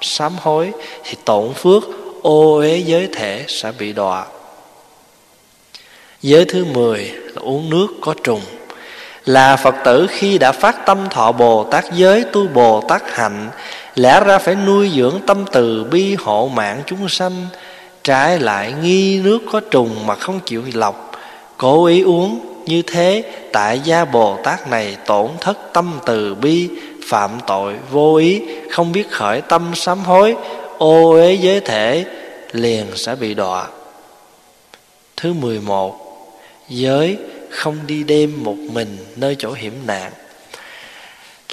[0.00, 0.72] sám hối,
[1.04, 1.82] thì tổn phước,
[2.22, 4.24] ô uế giới thể sẽ bị đọa.
[6.22, 8.40] Giới thứ 10 là uống nước có trùng.
[9.24, 13.48] Là phật tử khi đã phát tâm thọ bồ tát giới tu bồ tát hạnh,
[13.94, 17.46] lẽ ra phải nuôi dưỡng tâm từ bi hộ mạng chúng sanh,
[18.04, 21.10] trái lại nghi nước có trùng mà không chịu lọc,
[21.56, 26.68] cố ý uống như thế, tại gia bồ tát này tổn thất tâm từ bi,
[27.08, 30.36] phạm tội vô ý, không biết khởi tâm sám hối,
[30.78, 32.04] ô uế giới thể,
[32.52, 33.66] liền sẽ bị đọa.
[35.16, 35.98] Thứ mười một,
[36.68, 37.16] giới
[37.50, 40.12] không đi đêm một mình nơi chỗ hiểm nạn.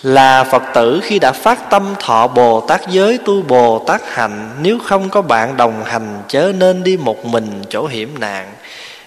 [0.02, 4.50] Là phật tử khi đã phát tâm thọ bồ tát giới tu bồ tát hạnh
[4.62, 8.54] nếu không có bạn đồng hành chớ nên đi một mình chỗ hiểm nạn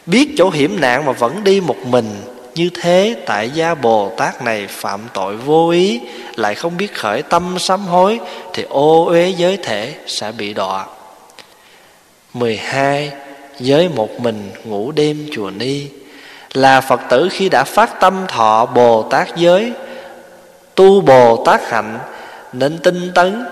[0.06, 2.06] biết chỗ hiểm nạn mà vẫn đi một mình,
[2.54, 6.00] như thế tại gia bồ tát này phạm tội vô ý,
[6.36, 8.20] lại không biết khởi tâm sám hối,
[8.52, 10.86] thì ô uế giới thể sẽ bị đọa
[12.34, 13.12] 12.
[13.60, 15.86] Giới một mình ngủ đêm chùa Ni
[16.52, 19.72] Là Phật tử khi đã phát tâm thọ Bồ Tát giới,
[20.74, 21.98] Tu Bồ Tát hạnh,
[22.52, 23.44] Nên tinh tấn,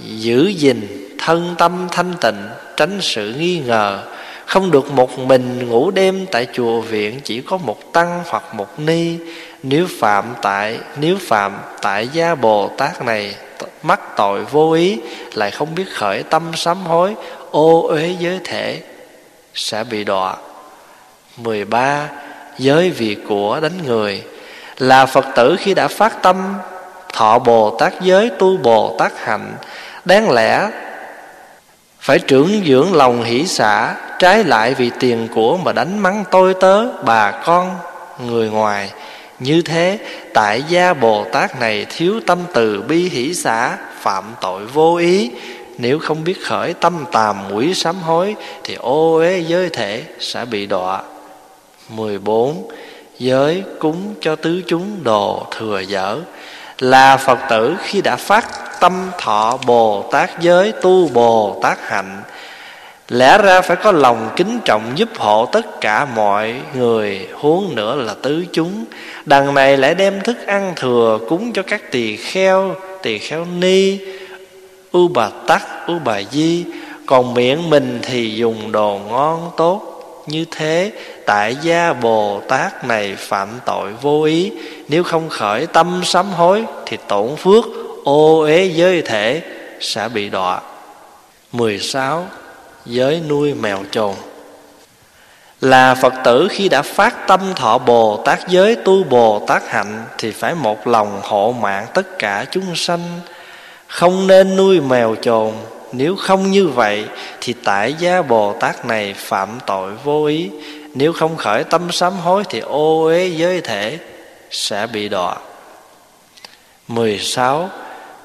[0.00, 4.02] Giữ gìn thân tâm thanh tịnh, Tránh sự nghi ngờ
[4.50, 8.80] không được một mình ngủ đêm Tại chùa viện, chỉ có một tăng hoặc một
[8.80, 9.16] ni
[9.62, 13.34] Nếu phạm tại, Nếu phạm tại gia Bồ Tát này
[13.82, 15.00] mắc tội vô ý,
[15.34, 17.14] lại không biết khởi tâm sám hối,
[17.50, 18.80] ô uế giới thể,
[19.54, 20.36] sẽ bị đọa
[21.36, 22.08] 13.
[22.58, 24.22] Giới vì của đánh người
[24.78, 26.54] Là Phật tử khi đã phát tâm,
[27.12, 29.52] Thọ Bồ Tát giới tu Bồ Tát hạnh
[30.04, 30.70] Đáng lẽ
[32.00, 36.54] phải trưởng dưỡng lòng hỷ xả, Trái lại vì tiền của mà đánh mắng tôi
[36.54, 37.76] tớ, Bà con,
[38.26, 38.90] người ngoài.
[39.38, 39.98] Như thế,
[40.34, 45.30] tại gia Bồ Tát này Thiếu tâm từ bi hỷ xả, Phạm tội vô ý.
[45.78, 48.34] Nếu không biết khởi tâm tàm mũi sám hối,
[48.64, 51.02] Thì ô uế giới thể sẽ bị đọa.
[51.88, 52.68] 14.
[53.18, 56.18] Giới cúng cho tứ chúng đồ thừa dở.
[56.80, 58.46] Là Phật tử khi đã phát
[58.80, 62.22] tâm thọ Bồ Tát giới tu Bồ Tát hạnh
[63.08, 67.94] Lẽ ra phải có lòng kính trọng giúp hộ tất cả mọi người Huống nữa
[67.94, 68.84] là tứ chúng.
[69.24, 73.98] Đằng này lại đem thức ăn thừa cúng cho các tỳ kheo Tỳ kheo ni
[74.92, 76.64] U bà tắc, U bà di.
[77.06, 79.89] Còn miệng mình thì dùng đồ ngon tốt.
[80.30, 80.92] Như thế,
[81.26, 84.52] tại gia Bồ Tát này phạm tội vô ý.
[84.88, 87.64] Nếu không khởi tâm sám hối, Thì tổn phước,
[88.04, 89.42] ô uế giới thể
[89.80, 90.60] sẽ bị đọa.
[91.52, 92.26] 16.
[92.86, 94.14] Giới nuôi mèo trồn
[95.60, 100.04] là Phật tử khi đã phát tâm thọ Bồ Tát giới tu Bồ Tát hạnh,
[100.18, 103.20] Thì phải một lòng hộ mạng tất cả chúng sanh.
[103.86, 105.52] Không nên nuôi mèo trồn
[105.92, 107.04] nếu không như vậy,
[107.40, 110.50] Thì tại gia Bồ Tát này phạm tội vô ý.
[110.94, 113.98] Nếu không khởi tâm sám hối Thì ô uế giới thể
[114.50, 115.36] Sẽ bị đọa.
[116.88, 117.70] 16.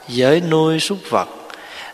[0.08, 1.28] Giới nuôi súc vật.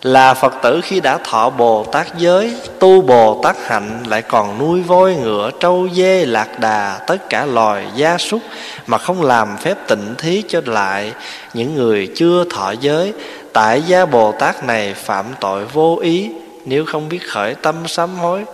[0.02, 4.60] Là Phật tử khi đã thọ Bồ Tát giới, Tu Bồ Tát hạnh Lại còn
[4.60, 8.42] nuôi voi ngựa, trâu, dê, lạc đà, Tất cả loài gia súc
[8.88, 11.14] Mà không làm phép tịnh thí cho lại
[11.54, 13.14] Những người chưa thọ giới.
[13.54, 16.30] Tại gia Bồ Tát này phạm tội vô ý,
[16.66, 18.46] Nếu không biết khởi tâm sám hối,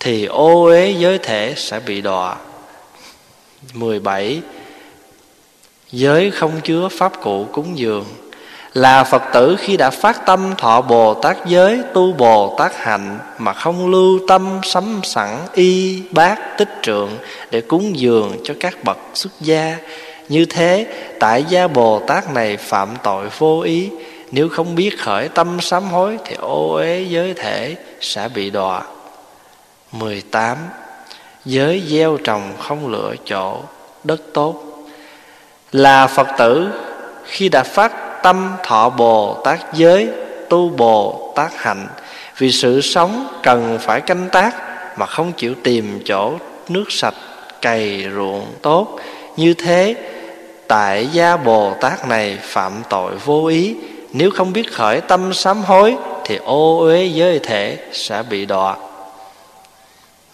[0.00, 2.36] Thì ô uế giới thể sẽ bị đọa
[3.74, 4.40] 17.
[5.92, 8.04] Giới không chứa pháp cụ cúng dường
[8.74, 13.18] là Phật tử khi đã phát tâm thọ Bồ Tát giới, tu Bồ Tát hạnh
[13.38, 17.10] mà không lưu tâm sắm sẵn y, bát, tích trượng
[17.50, 19.76] để cúng dường cho các bậc xuất gia,
[20.28, 20.86] như thế
[21.20, 23.90] tại gia Bồ Tát này phạm tội vô ý
[24.30, 28.82] nếu không biết khởi tâm sám hối thì ô uế giới thể sẽ bị đọa.
[29.92, 30.56] 18.
[31.44, 33.60] Giới gieo trồng không lựa chỗ,
[34.04, 34.62] đất tốt.
[35.72, 36.68] Là Phật tử,
[37.24, 40.08] khi đã phát tâm thọ Bồ Tát giới,
[40.48, 41.86] Tu Bồ Tát hạnh,
[42.38, 44.54] Vì sự sống cần phải canh tác
[44.98, 46.32] Mà không chịu tìm chỗ
[46.68, 47.14] nước sạch
[47.62, 48.98] cày ruộng tốt.
[49.36, 49.94] Như thế,
[50.68, 53.76] tại gia Bồ Tát này phạm tội vô ý
[54.12, 58.76] nếu không biết khởi tâm sám hối, Thì ô uế giới thể sẽ bị đọa.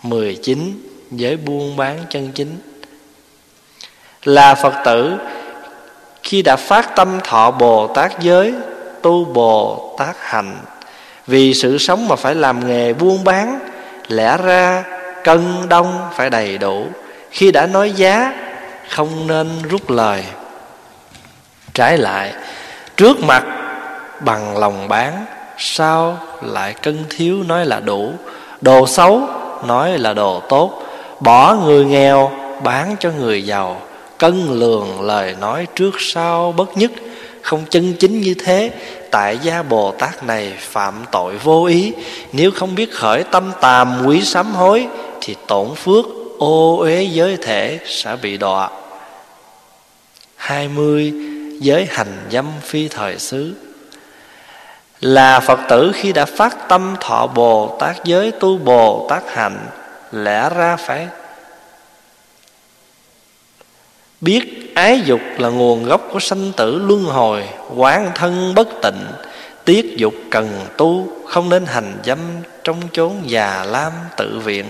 [0.02, 0.88] 19.
[1.10, 2.58] Giới buôn bán chân chính.
[4.24, 5.16] Là Phật tử,
[6.22, 8.54] Khi đã phát tâm thọ Bồ Tát giới,
[9.02, 10.56] Tu Bồ Tát hành,
[11.26, 13.58] Vì sự sống mà phải làm nghề buôn bán,
[14.08, 14.84] Lẽ ra
[15.24, 16.86] cân đông phải đầy đủ.
[17.30, 18.32] Khi đã nói giá,
[18.88, 20.24] Không nên rút lời.
[21.74, 22.32] Trái lại,
[22.96, 23.44] Trước mặt
[24.20, 25.26] bằng lòng bán,
[25.58, 28.12] Sao lại cân thiếu nói là đủ.
[28.60, 29.22] Đồ xấu,
[29.66, 30.82] nói là đồ tốt.
[31.20, 32.30] Bỏ người nghèo,
[32.62, 33.80] bán cho người giàu.
[34.18, 36.90] Cân lường lời nói trước sau bất nhất.
[37.42, 38.70] Không chân chính như thế,
[39.10, 41.92] tại gia bồ tát này phạm tội vô ý.
[42.32, 44.86] Nếu không biết khởi tâm tàm quý sám hối,
[45.20, 46.04] thì tổn phước
[46.38, 48.70] ô uế giới thể sẽ bị đọa.
[50.36, 51.12] Hai mươi,
[51.60, 53.54] Giới hành dâm phi thời xứ
[55.04, 59.58] là phật tử khi đã phát tâm thọ bồ tát giới tu bồ tát hạnh
[60.12, 61.08] lẽ ra phải
[64.20, 69.06] biết ái dục là nguồn gốc của sanh tử luân hồi, quán thân bất tịnh,
[69.64, 72.18] tiết dục cần tu, không nên hành dâm
[72.64, 74.66] trong chốn già lam tự viện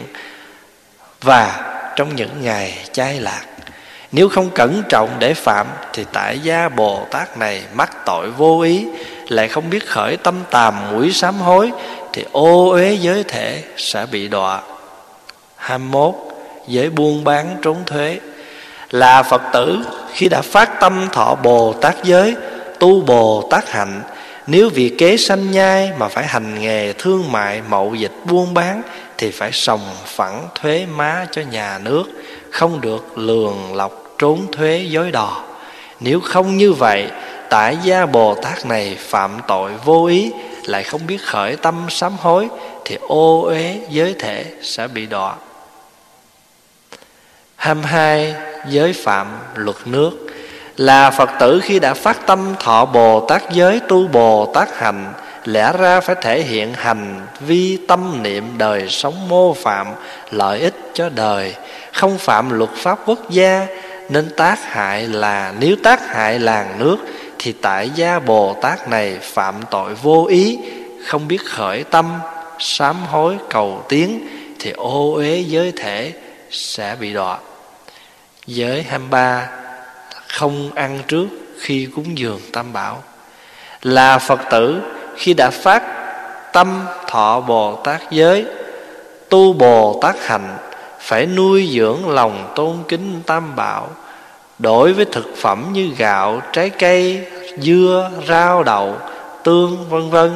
[1.22, 3.44] và trong những ngày chai lạc.
[4.12, 8.60] Nếu không cẩn trọng để phạm Thì tại gia Bồ Tát này mắc tội vô
[8.60, 8.86] ý
[9.28, 11.70] lại không biết khởi tâm tàm mũi sám hối,
[12.12, 14.62] Thì ô uế giới thể sẽ bị đọa
[15.56, 16.14] 21.
[16.68, 18.18] Giới buôn bán trốn thuế
[18.90, 19.78] Là Phật tử,
[20.12, 22.34] khi đã phát tâm thọ Bồ Tát giới,
[22.78, 24.02] Tu Bồ Tát hạnh,
[24.46, 28.82] Nếu vì kế sanh nhai mà phải hành nghề thương mại, mậu dịch, buôn bán,
[29.18, 32.04] Thì phải sòng phẳng thuế má cho nhà nước,
[32.50, 35.42] Không được lường lọc trốn thuế dối đò
[36.00, 37.06] nếu không như vậy
[37.50, 40.32] tại gia bồ tát này phạm tội vô ý,
[40.64, 42.48] lại không biết khởi tâm sám hối,
[42.84, 45.34] thì ô uế giới thể sẽ bị đọa
[47.56, 48.34] 22.
[48.68, 50.10] Giới phạm luật nước
[50.76, 55.12] Là Phật tử khi đã phát tâm thọ Bồ Tát giới tu Bồ Tát hành,
[55.44, 59.86] Lẽ ra phải thể hiện hành vi tâm niệm đời sống mô phạm,
[60.30, 61.54] Lợi ích cho đời
[61.92, 63.66] Không phạm luật pháp quốc gia,
[64.08, 66.96] nên tác hại là, nếu tác hại làng nước
[67.44, 70.58] thì tại gia bồ tát này phạm tội vô ý,
[71.06, 72.18] không biết khởi tâm,
[72.58, 74.28] sám hối cầu tiến,
[74.58, 76.12] thì ô uế giới thể
[76.50, 77.38] sẽ bị đọa.
[78.46, 79.48] Giới 23
[80.28, 81.26] không ăn trước
[81.58, 83.02] khi cúng dường tam bảo.
[83.82, 84.80] Là phật tử,
[85.16, 85.82] khi đã phát
[86.52, 88.44] tâm thọ bồ tát giới,
[89.28, 90.56] tu bồ tát hạnh
[91.00, 93.88] phải nuôi dưỡng lòng tôn kính tam bảo
[94.64, 97.26] đối với thực phẩm như gạo, trái cây,
[97.58, 98.96] dưa, rau, đậu,
[99.42, 100.30] tương, vân vân,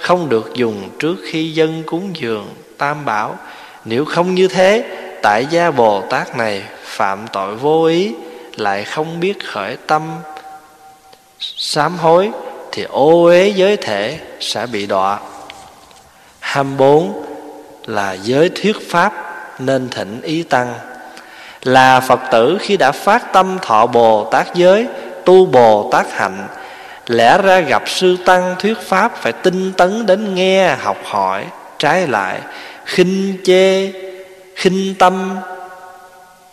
[0.00, 3.38] không được dùng trước khi dân cúng dường, tam bảo.
[3.84, 4.84] Nếu không như thế,
[5.22, 8.14] tại gia bồ tát này phạm tội vô ý,
[8.56, 10.02] lại không biết khởi tâm
[11.40, 12.30] sám hối,
[12.72, 15.20] thì ô uế giới thể sẽ bị đọa.
[16.40, 17.24] 24
[17.86, 19.12] là giới thuyết pháp
[19.58, 20.74] nên thỉnh ý tăng
[21.64, 24.86] là phật tử khi đã phát tâm thọ bồ tát giới,
[25.24, 26.46] tu bồ tát hạnh,
[27.06, 31.44] lẽ ra gặp sư tăng thuyết pháp phải tinh tấn đến nghe, học hỏi,
[31.78, 32.40] trái lại,
[32.84, 33.92] khinh chê,
[34.54, 35.36] khinh tâm,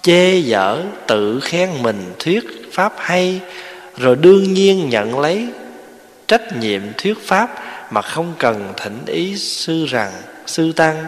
[0.01, 2.43] chê dở, tự khen mình thuyết
[2.73, 3.39] pháp hay,
[3.97, 5.47] rồi đương nhiên nhận lấy
[6.27, 7.49] trách nhiệm thuyết pháp
[7.89, 10.11] mà không cần thỉnh ý sư rằng,
[10.45, 11.05] sư tăng.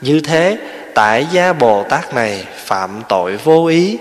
[0.00, 0.58] Như thế
[0.94, 3.98] tại gia bồ tát này phạm tội vô ý.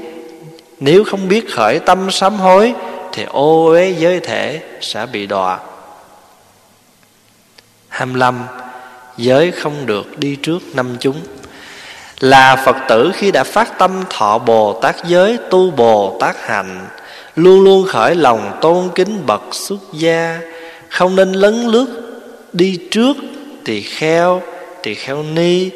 [0.80, 2.74] Nếu không biết khởi tâm sám hối,
[3.12, 5.60] thì ô uế giới thể sẽ bị đọa.
[7.88, 8.40] 25
[9.18, 11.22] giới không được đi trước năm chúng.
[12.20, 16.88] Là phật tử khi đã phát tâm thọ bồ tát giới tu bồ tát hạnh
[17.36, 20.40] luôn luôn khởi lòng tôn kính bậc xuất gia.
[20.90, 21.88] Không nên lấn lướt
[22.54, 23.18] đi trước,
[23.66, 24.42] tỳ kheo
[24.84, 25.70] tỳ kheo ni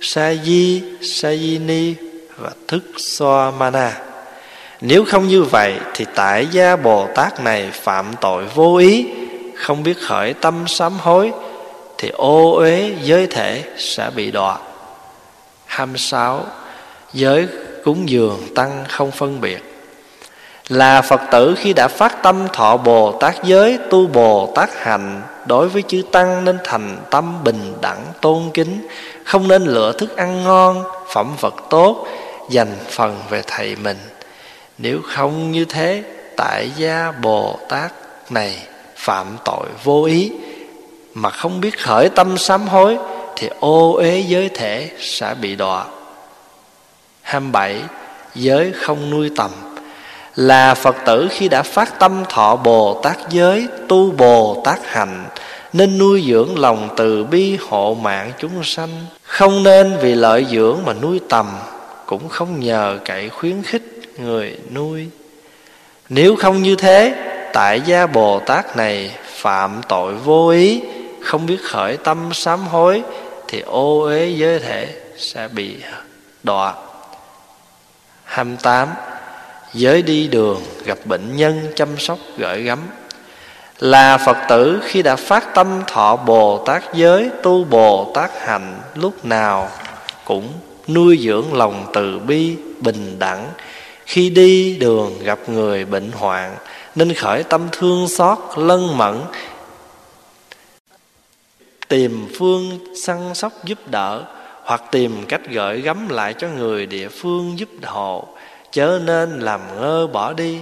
[0.00, 1.94] sa di sa di ni
[2.36, 3.92] và thức xoa mana
[4.80, 9.06] nếu không như vậy thì tại gia bồ tát này phạm tội vô ý
[9.54, 11.32] không biết khởi tâm sám hối
[12.00, 14.58] thì ô uế giới thể sẽ bị đọa.
[15.66, 16.44] 26
[17.12, 17.48] giới
[17.84, 19.62] cúng dường tăng không phân biệt.
[20.68, 25.22] Là Phật tử khi đã phát tâm thọ Bồ Tát giới tu Bồ Tát hạnh
[25.46, 28.88] đối với chư tăng nên thành tâm bình đẳng tôn kính,
[29.30, 32.06] không nên lựa thức ăn ngon, phẩm vật tốt
[32.48, 33.96] dành phần về thầy mình.
[34.78, 36.02] Nếu không như thế,
[36.36, 37.92] tại gia Bồ Tát
[38.30, 38.58] này
[38.96, 40.32] phạm tội vô ý
[41.14, 42.98] mà không biết khởi tâm sám hối
[43.36, 45.84] thì ô uế giới thể sẽ bị đọa.
[47.22, 47.82] 27.
[48.34, 49.50] Giới không nuôi tầm
[50.36, 55.24] là Phật tử khi đã phát tâm thọ Bồ Tát giới, tu Bồ Tát hành,
[55.72, 59.06] nên nuôi dưỡng lòng từ bi hộ mạng chúng sanh.
[59.30, 61.46] Không nên vì lợi dưỡng mà nuôi tầm,
[62.06, 63.82] cũng không nhờ cậy khuyến khích
[64.18, 65.08] người nuôi.
[66.08, 67.14] Nếu không như thế,
[67.52, 70.82] tại gia Bồ Tát này phạm tội vô ý,
[71.20, 73.02] không biết khởi tâm sám hối,
[73.48, 75.76] thì ô uế giới thể sẽ bị
[76.42, 76.74] đọa.
[78.24, 78.88] 28
[79.74, 82.78] Giới đi đường gặp bệnh nhân chăm sóc gửi gắm
[83.78, 88.79] Là Phật tử khi đã phát tâm thọ Bồ Tát giới Tu Bồ Tát hành
[89.00, 89.68] lúc nào
[90.24, 90.52] cũng
[90.88, 93.46] nuôi dưỡng lòng từ bi, bình đẳng.
[94.06, 96.56] Khi đi đường gặp người bệnh hoạn,
[96.94, 99.20] Nên khởi tâm thương xót lân mẫn,
[101.88, 104.24] Tìm phương săn sóc giúp đỡ,
[104.62, 108.24] Hoặc tìm cách gửi gắm lại cho người địa phương giúp hộ,
[108.70, 110.60] chớ nên làm ngơ bỏ đi.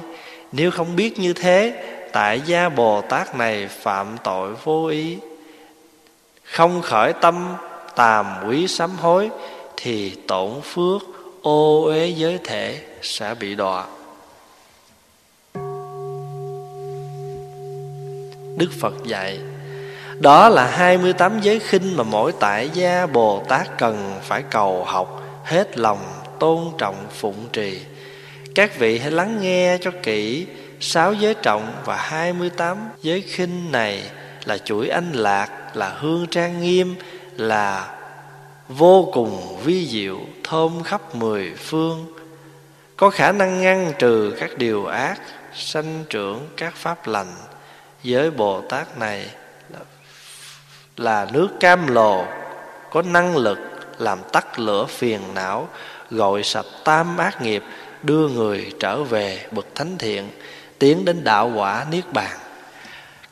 [0.53, 5.17] Nếu không biết như thế, tại gia bồ tát này phạm tội vô ý.
[6.45, 7.55] Không khởi tâm
[7.99, 9.31] tàm quý sám hối
[9.77, 11.03] thì tổn phước
[11.43, 13.85] ô uế giới thể sẽ bị đọa.
[18.57, 19.39] Đức Phật dạy
[20.21, 25.23] Đó là 28 giới khinh mà mỗi tại gia Bồ Tát cần phải cầu học
[25.45, 25.99] Hết lòng
[26.39, 27.81] tôn trọng phụng trì.
[28.55, 30.47] Các vị hãy lắng nghe cho kỹ
[30.81, 34.03] Sáu giới trọng và hai mươi tám giới khinh này
[34.45, 36.95] Là chuỗi anh lạc, là hương trang nghiêm
[37.39, 37.95] là
[38.69, 42.07] vô cùng vi diệu thơm khắp mười phương
[42.97, 45.21] Có khả năng ngăn trừ các điều ác
[45.55, 47.33] Sanh trưởng các pháp lành.
[48.03, 49.31] Giới Bồ Tát này
[49.69, 49.79] là,
[50.97, 52.25] là nước cam lồ
[52.91, 53.59] Có năng lực
[53.99, 55.69] làm tắt lửa phiền não
[56.11, 57.63] Gọi sạch tam ác nghiệp
[58.03, 60.31] đưa người trở về bậc thánh thiện
[60.79, 62.39] tiến đến đạo quả niết bàn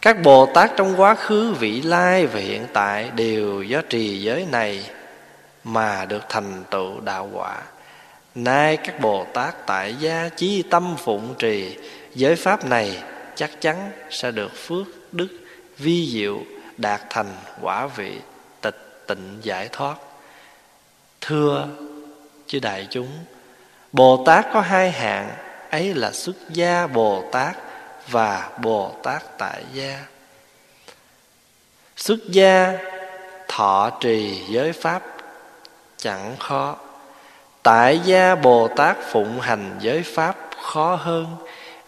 [0.02, 4.46] các bồ tát trong quá khứ, vị lai và hiện tại đều do trì giới
[4.52, 4.90] này
[5.64, 7.62] mà được thành tựu đạo quả.
[8.34, 11.76] Nay các bồ tát tại gia chí tâm phụng trì,
[12.14, 13.02] giới pháp này
[13.34, 15.28] chắc chắn sẽ được phước đức,
[15.78, 16.42] vi diệu,
[16.76, 18.18] đạt thành quả vị
[18.60, 19.94] tịch tịnh giải thoát.
[21.20, 21.68] Thưa
[22.46, 23.08] chư đại chúng,
[23.92, 25.30] Bồ Tát có hai hạng,
[25.70, 27.56] Ấy là xuất gia Bồ Tát
[28.08, 30.04] và Bồ Tát tại gia.
[31.96, 32.78] Xuất gia,
[33.48, 35.02] Thọ trì giới pháp,
[35.96, 36.76] Chẳng khó.
[37.62, 41.36] Tại gia Bồ Tát phụng hành giới pháp khó hơn,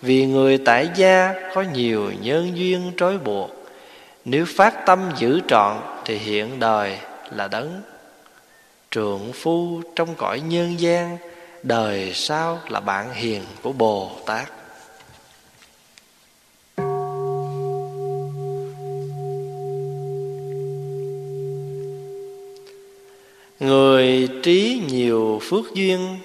[0.02, 3.50] Vì người tại gia có nhiều nhân duyên trói buộc.
[4.24, 6.98] Nếu phát tâm giữ trọn Thì hiện đời
[7.30, 7.82] là đấng.
[8.90, 11.18] Trượng phu trong cõi nhân gian,
[11.62, 14.57] đời sau là bạn hiền của bồ tát
[23.60, 26.18] người trí nhiều phước duyên,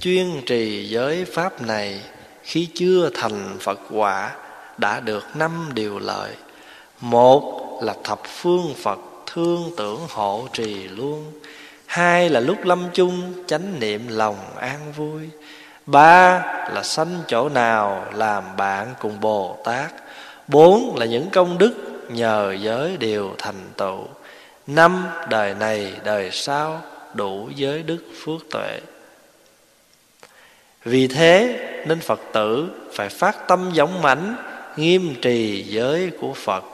[0.00, 2.00] chuyên trì giới pháp này,
[2.42, 4.30] khi chưa thành phật quả,
[4.78, 6.30] đã được năm điều lợi.
[7.00, 11.32] Một là thập phương phật thương tưởng hộ trì luôn.
[11.86, 15.28] Hai là lúc lâm chung, chánh niệm lòng an vui.
[15.86, 16.42] Ba
[16.74, 19.92] là sanh chỗ nào, làm bạn cùng Bồ Tát.
[20.48, 21.74] Bốn là những công đức
[22.08, 23.98] nhờ giới đều thành tựu.
[24.74, 26.82] Năm đời này đời sau
[27.14, 28.80] đủ giới đức phước tuệ.
[30.84, 34.36] Vì thế nên Phật tử phải phát tâm giống mãnh,
[34.76, 36.64] Nghiêm trì giới của Phật.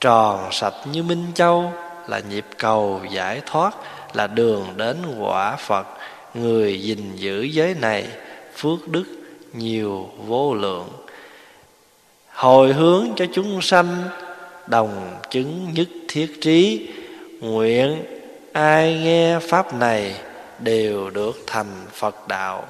[0.00, 1.72] Tròn sạch như Minh Châu
[2.08, 3.74] là nhịp cầu giải thoát,
[4.14, 5.86] là đường đến quả Phật.
[6.34, 8.06] Người gìn giữ giới này
[8.56, 9.04] Phước đức
[9.52, 10.88] nhiều vô lượng.
[12.32, 14.08] Hồi hướng cho chúng sanh,
[14.66, 16.88] Đồng chứng nhất thiết trí
[17.40, 18.04] Nguyện
[18.52, 20.14] ai nghe Pháp này
[20.58, 22.64] Đều được thành Phật đạo.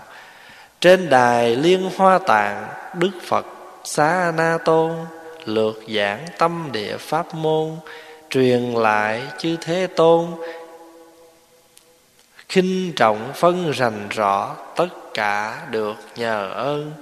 [0.81, 2.69] Trên đài liên hoa tạng,
[2.99, 3.47] Đức Phật
[3.85, 4.93] Xá Na Tôn
[5.45, 7.77] Lược giảng tâm địa Pháp môn,
[8.31, 10.27] Truyền lại chư Thế Tôn.
[12.49, 16.93] Khinh trọng phân rành rõ tất cả được nhờ ơn.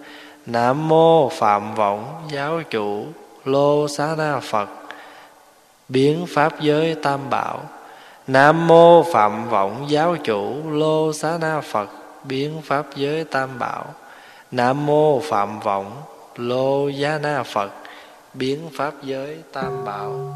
[0.47, 3.07] Nam mô Phạm vọng Giáo chủ
[3.45, 4.69] Lô Xá Na Phật.
[5.89, 7.61] Biến Pháp giới Tam Bảo.
[8.27, 11.89] Nam mô Phạm vọng Giáo chủ Lô Xá Na Phật,
[12.25, 13.85] Biến Pháp giới Tam Bảo.
[14.51, 16.03] Nam mô Phạm vọng
[16.37, 17.71] Lô Giá Na Phật,
[18.35, 20.35] Biến Pháp giới Tam Bảo.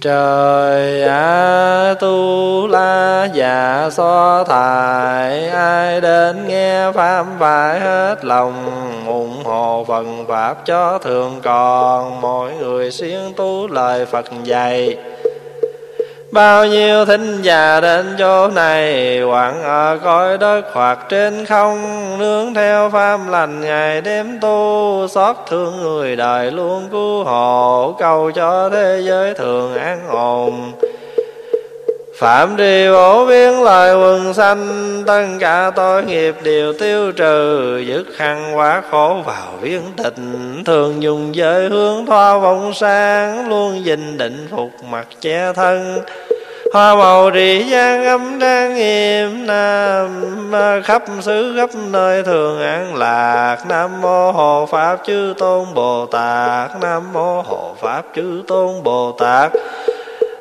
[0.00, 8.54] Trời a tu la dạ già so thải, Ai đến nghe pháp phải hết lòng,
[9.06, 12.20] ủng hộ phần pháp cho thường còn.
[12.20, 14.96] Mỗi người siêng tu lời Phật dạy.
[16.32, 21.78] Bao nhiêu thính già đến chỗ này Hoặc ở cõi đất hoặc trên không.
[22.18, 28.30] Nương theo pháp lành, ngày đêm tu Xót thương người, đời luôn cứu hộ, Cầu
[28.30, 30.72] cho thế giới thường an ổn.
[32.20, 38.04] Phạm trì bổ biến lời quần sanh, Tất cả tội nghiệp đều tiêu trừ, Dứt
[38.16, 44.18] khăn quá khổ vào viên tịnh, Thường dùng giới hướng thoa vọng sáng, Luôn dình
[44.18, 46.00] định phục mặt che thân,
[46.72, 50.52] Hoa màu trì gian âm trang nghiêm Nam
[50.84, 56.70] khắp xứ khắp nơi thường an lạc, Nam mô Hộ Pháp Chư Tôn Bồ Tát,
[56.80, 59.52] Nam mô Hộ Pháp Chư Tôn Bồ Tát.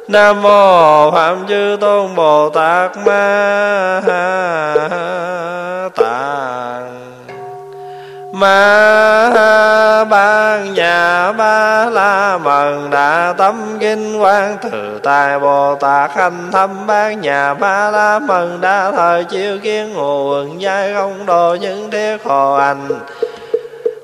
[0.10, 4.01] Nam mô Phạm Chư Tôn Bồ Tát Ma
[5.95, 6.99] Tạng.
[8.32, 16.49] Ma ban nhà ba la mần đà tâm kinh quan từ tài bồ tát hành
[16.51, 21.55] thâm ban nhà ba la mần đa thời chiêu kiến ngụ quần giai không đồ
[21.62, 22.88] những thiết hồ anh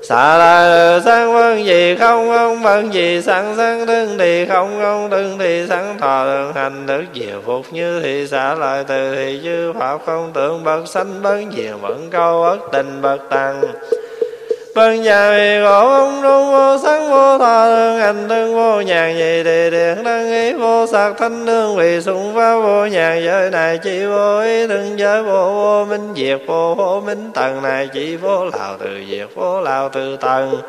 [0.10, 4.82] xả là sáng vân gì không không vân gì sẵn sáng đứng thì không vâng,
[4.82, 6.86] không đứng thì sẵn thọ thường hành.
[6.86, 11.22] Đức diệu phục như thì xả lại từ thì chư pháp không tưởng bậc sanh
[11.22, 13.62] bất diệu vẫn câu bất tình bậc tăng
[14.76, 19.18] Vân già vì khổ ông trung vô sắc, vô thọ thương hành tương vô nhàn
[19.18, 23.50] gì thì điện đăng ý vô sắc thanh đương vì sung pháp vô nhàn giới
[23.50, 27.90] này, chỉ vô ý thương giới, vô vô minh diệt, vô vô minh tầng này,
[27.94, 30.62] chỉ vô lào từ diệt, vô lào từ tầng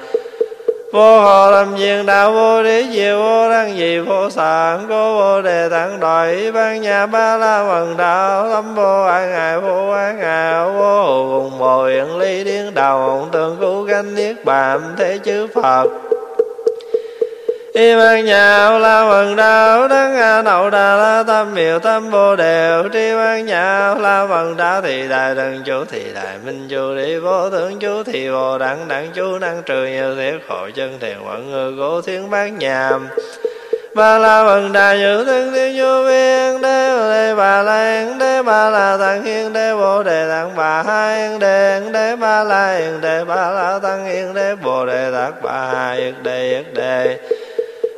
[0.92, 5.42] vô hồ làm viên đạo vô đế diệu vô đăng dị, vô sản cố vô
[5.42, 10.18] đề tặng đội, ban nhà ba la mần đạo lâm vô an ngài vô an
[10.18, 15.18] ngài vô hồ cùng bồ hiện ly điên đầu tương cứu canh niết bàn thế
[15.24, 15.86] chư phật
[17.76, 22.36] y ban nhà la mần đạo đấng a nậu đà la tâm miệu tâm vô
[22.36, 26.94] đều tri ban nhà la mần đạo thì đại đần chủ thì đại minh chủ
[26.96, 30.98] đi vô tưởng chú thì vô đẳng đẳng chú, năng trừ nhiều thiết khổ chân
[31.00, 33.08] thiền quận ngư cố thiên bát nhàm.
[33.94, 38.42] Ba la mần đà dự thân thiên vô viên, đế đế bà la yên đế
[38.42, 42.76] ba la tăng hiên, đế bồ đề tăng bà hai yên đế đế ba la
[42.76, 46.74] yên đế ba la tăng hiên, đế bồ đề tăng bà hai yên đế yết
[46.74, 47.45] đế bà làng đế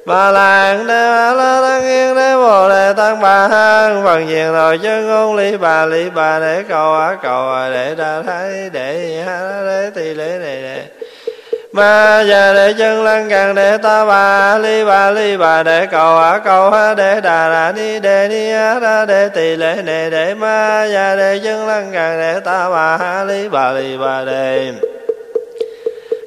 [0.08, 0.74] bà la
[1.62, 5.86] tăng yên đế bồ đề tăng bà hân phần diện rồi chân ngôn ly bà
[5.86, 10.38] ly bà để cầu á cầu à để đa thái, để ha để thì lễ
[10.40, 10.82] này để
[11.72, 16.18] ma già để chân lăng càng để ta bà ly bà ly bà để cầu
[16.18, 20.10] á cầu ha để đà đà ni để ni á ra để tỳ lễ này
[20.10, 24.72] để ma già để chân lăng càng để ta bà ly bà ly bà để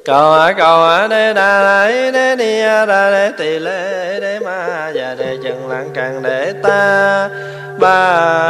[0.04, 4.90] cầu á cầu á đa đà đây ni đi ra đê tỳ lê đê ma
[4.94, 7.28] và đê chân lặng càng đế ta
[7.78, 8.48] ba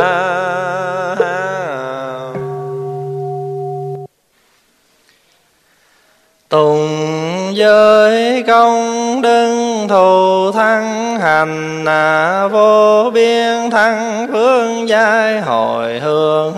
[6.49, 16.55] Tùng giới công đức thù thăng hành à, vô biên thăng phương giai hồi hương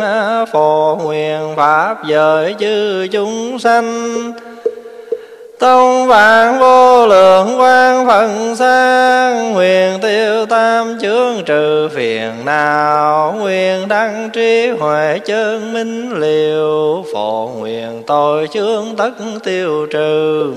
[0.52, 4.32] phổ nguyện pháp giới chư chúng sanh.
[5.58, 13.88] Tông vạn vô lượng quan phần sang Nguyện tiêu tam chướng trừ phiền nào Nguyện
[13.88, 19.10] đăng trí huệ chân minh liều, Phổ nguyện tội chướng tất
[19.44, 20.52] tiêu trừ.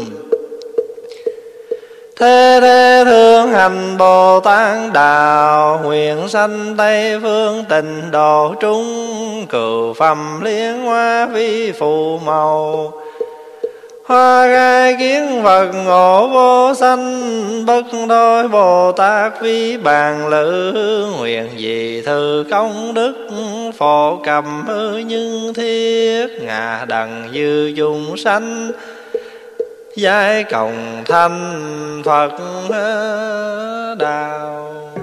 [2.20, 8.86] Thế thế thương hành Bồ Tát Đạo, Nguyện sanh Tây phương tình độ trung,
[9.50, 12.94] Cựu phẩm liên hoa vi phù màu
[14.08, 20.74] hoa gai kiến vật ngộ vô sanh, bất đôi bồ tát vi bàn lữ,
[21.18, 23.28] nguyện gì thư công đức,
[23.78, 28.72] phổ cầm hư nhưng thiết, ngà đằng dư dung sanh,
[29.96, 32.32] giai cộng thanh phật
[34.00, 34.97] đạo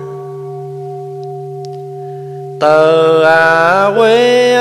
[2.60, 4.52] từ à, quy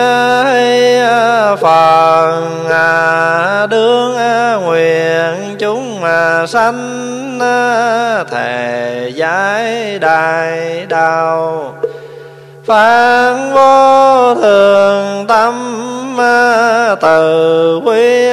[1.02, 6.02] à, phật à, đương à, nguyện chúng
[6.48, 7.39] sanh
[8.32, 11.74] thề giải đại đạo.
[12.66, 15.54] Phán vô thường tâm
[17.02, 18.30] từ quy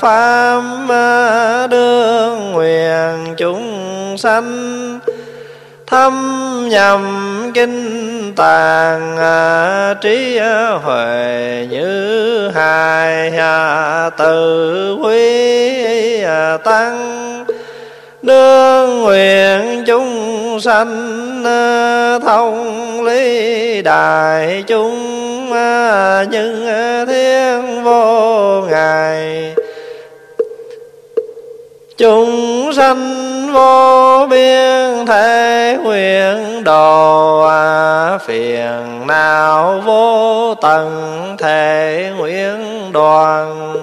[0.00, 0.62] pháp
[1.70, 4.98] đương nguyện chúng sanh
[5.92, 7.00] thâm nhầm
[7.54, 16.24] kinh tàng à, trí à, huệ như hài à, từ quý
[16.64, 17.44] tăng.
[18.22, 21.42] Đương nguyện chúng sanh
[22.22, 25.50] thông lý đại chúng
[26.30, 26.66] nhưng
[27.06, 29.54] thiên vô ngài
[31.96, 43.76] chúng sanh vô biên thể nguyện đồ à, phiền não vô tận thể nguyện đoàn.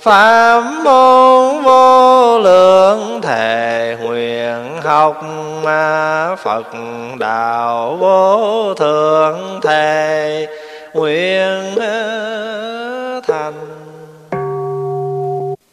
[0.00, 5.20] Pháp môn vô lượng thể nguyện học
[5.64, 6.66] à, phật
[7.18, 10.46] đạo vô thượng thể
[10.94, 11.74] nguyện
[13.28, 13.77] thành.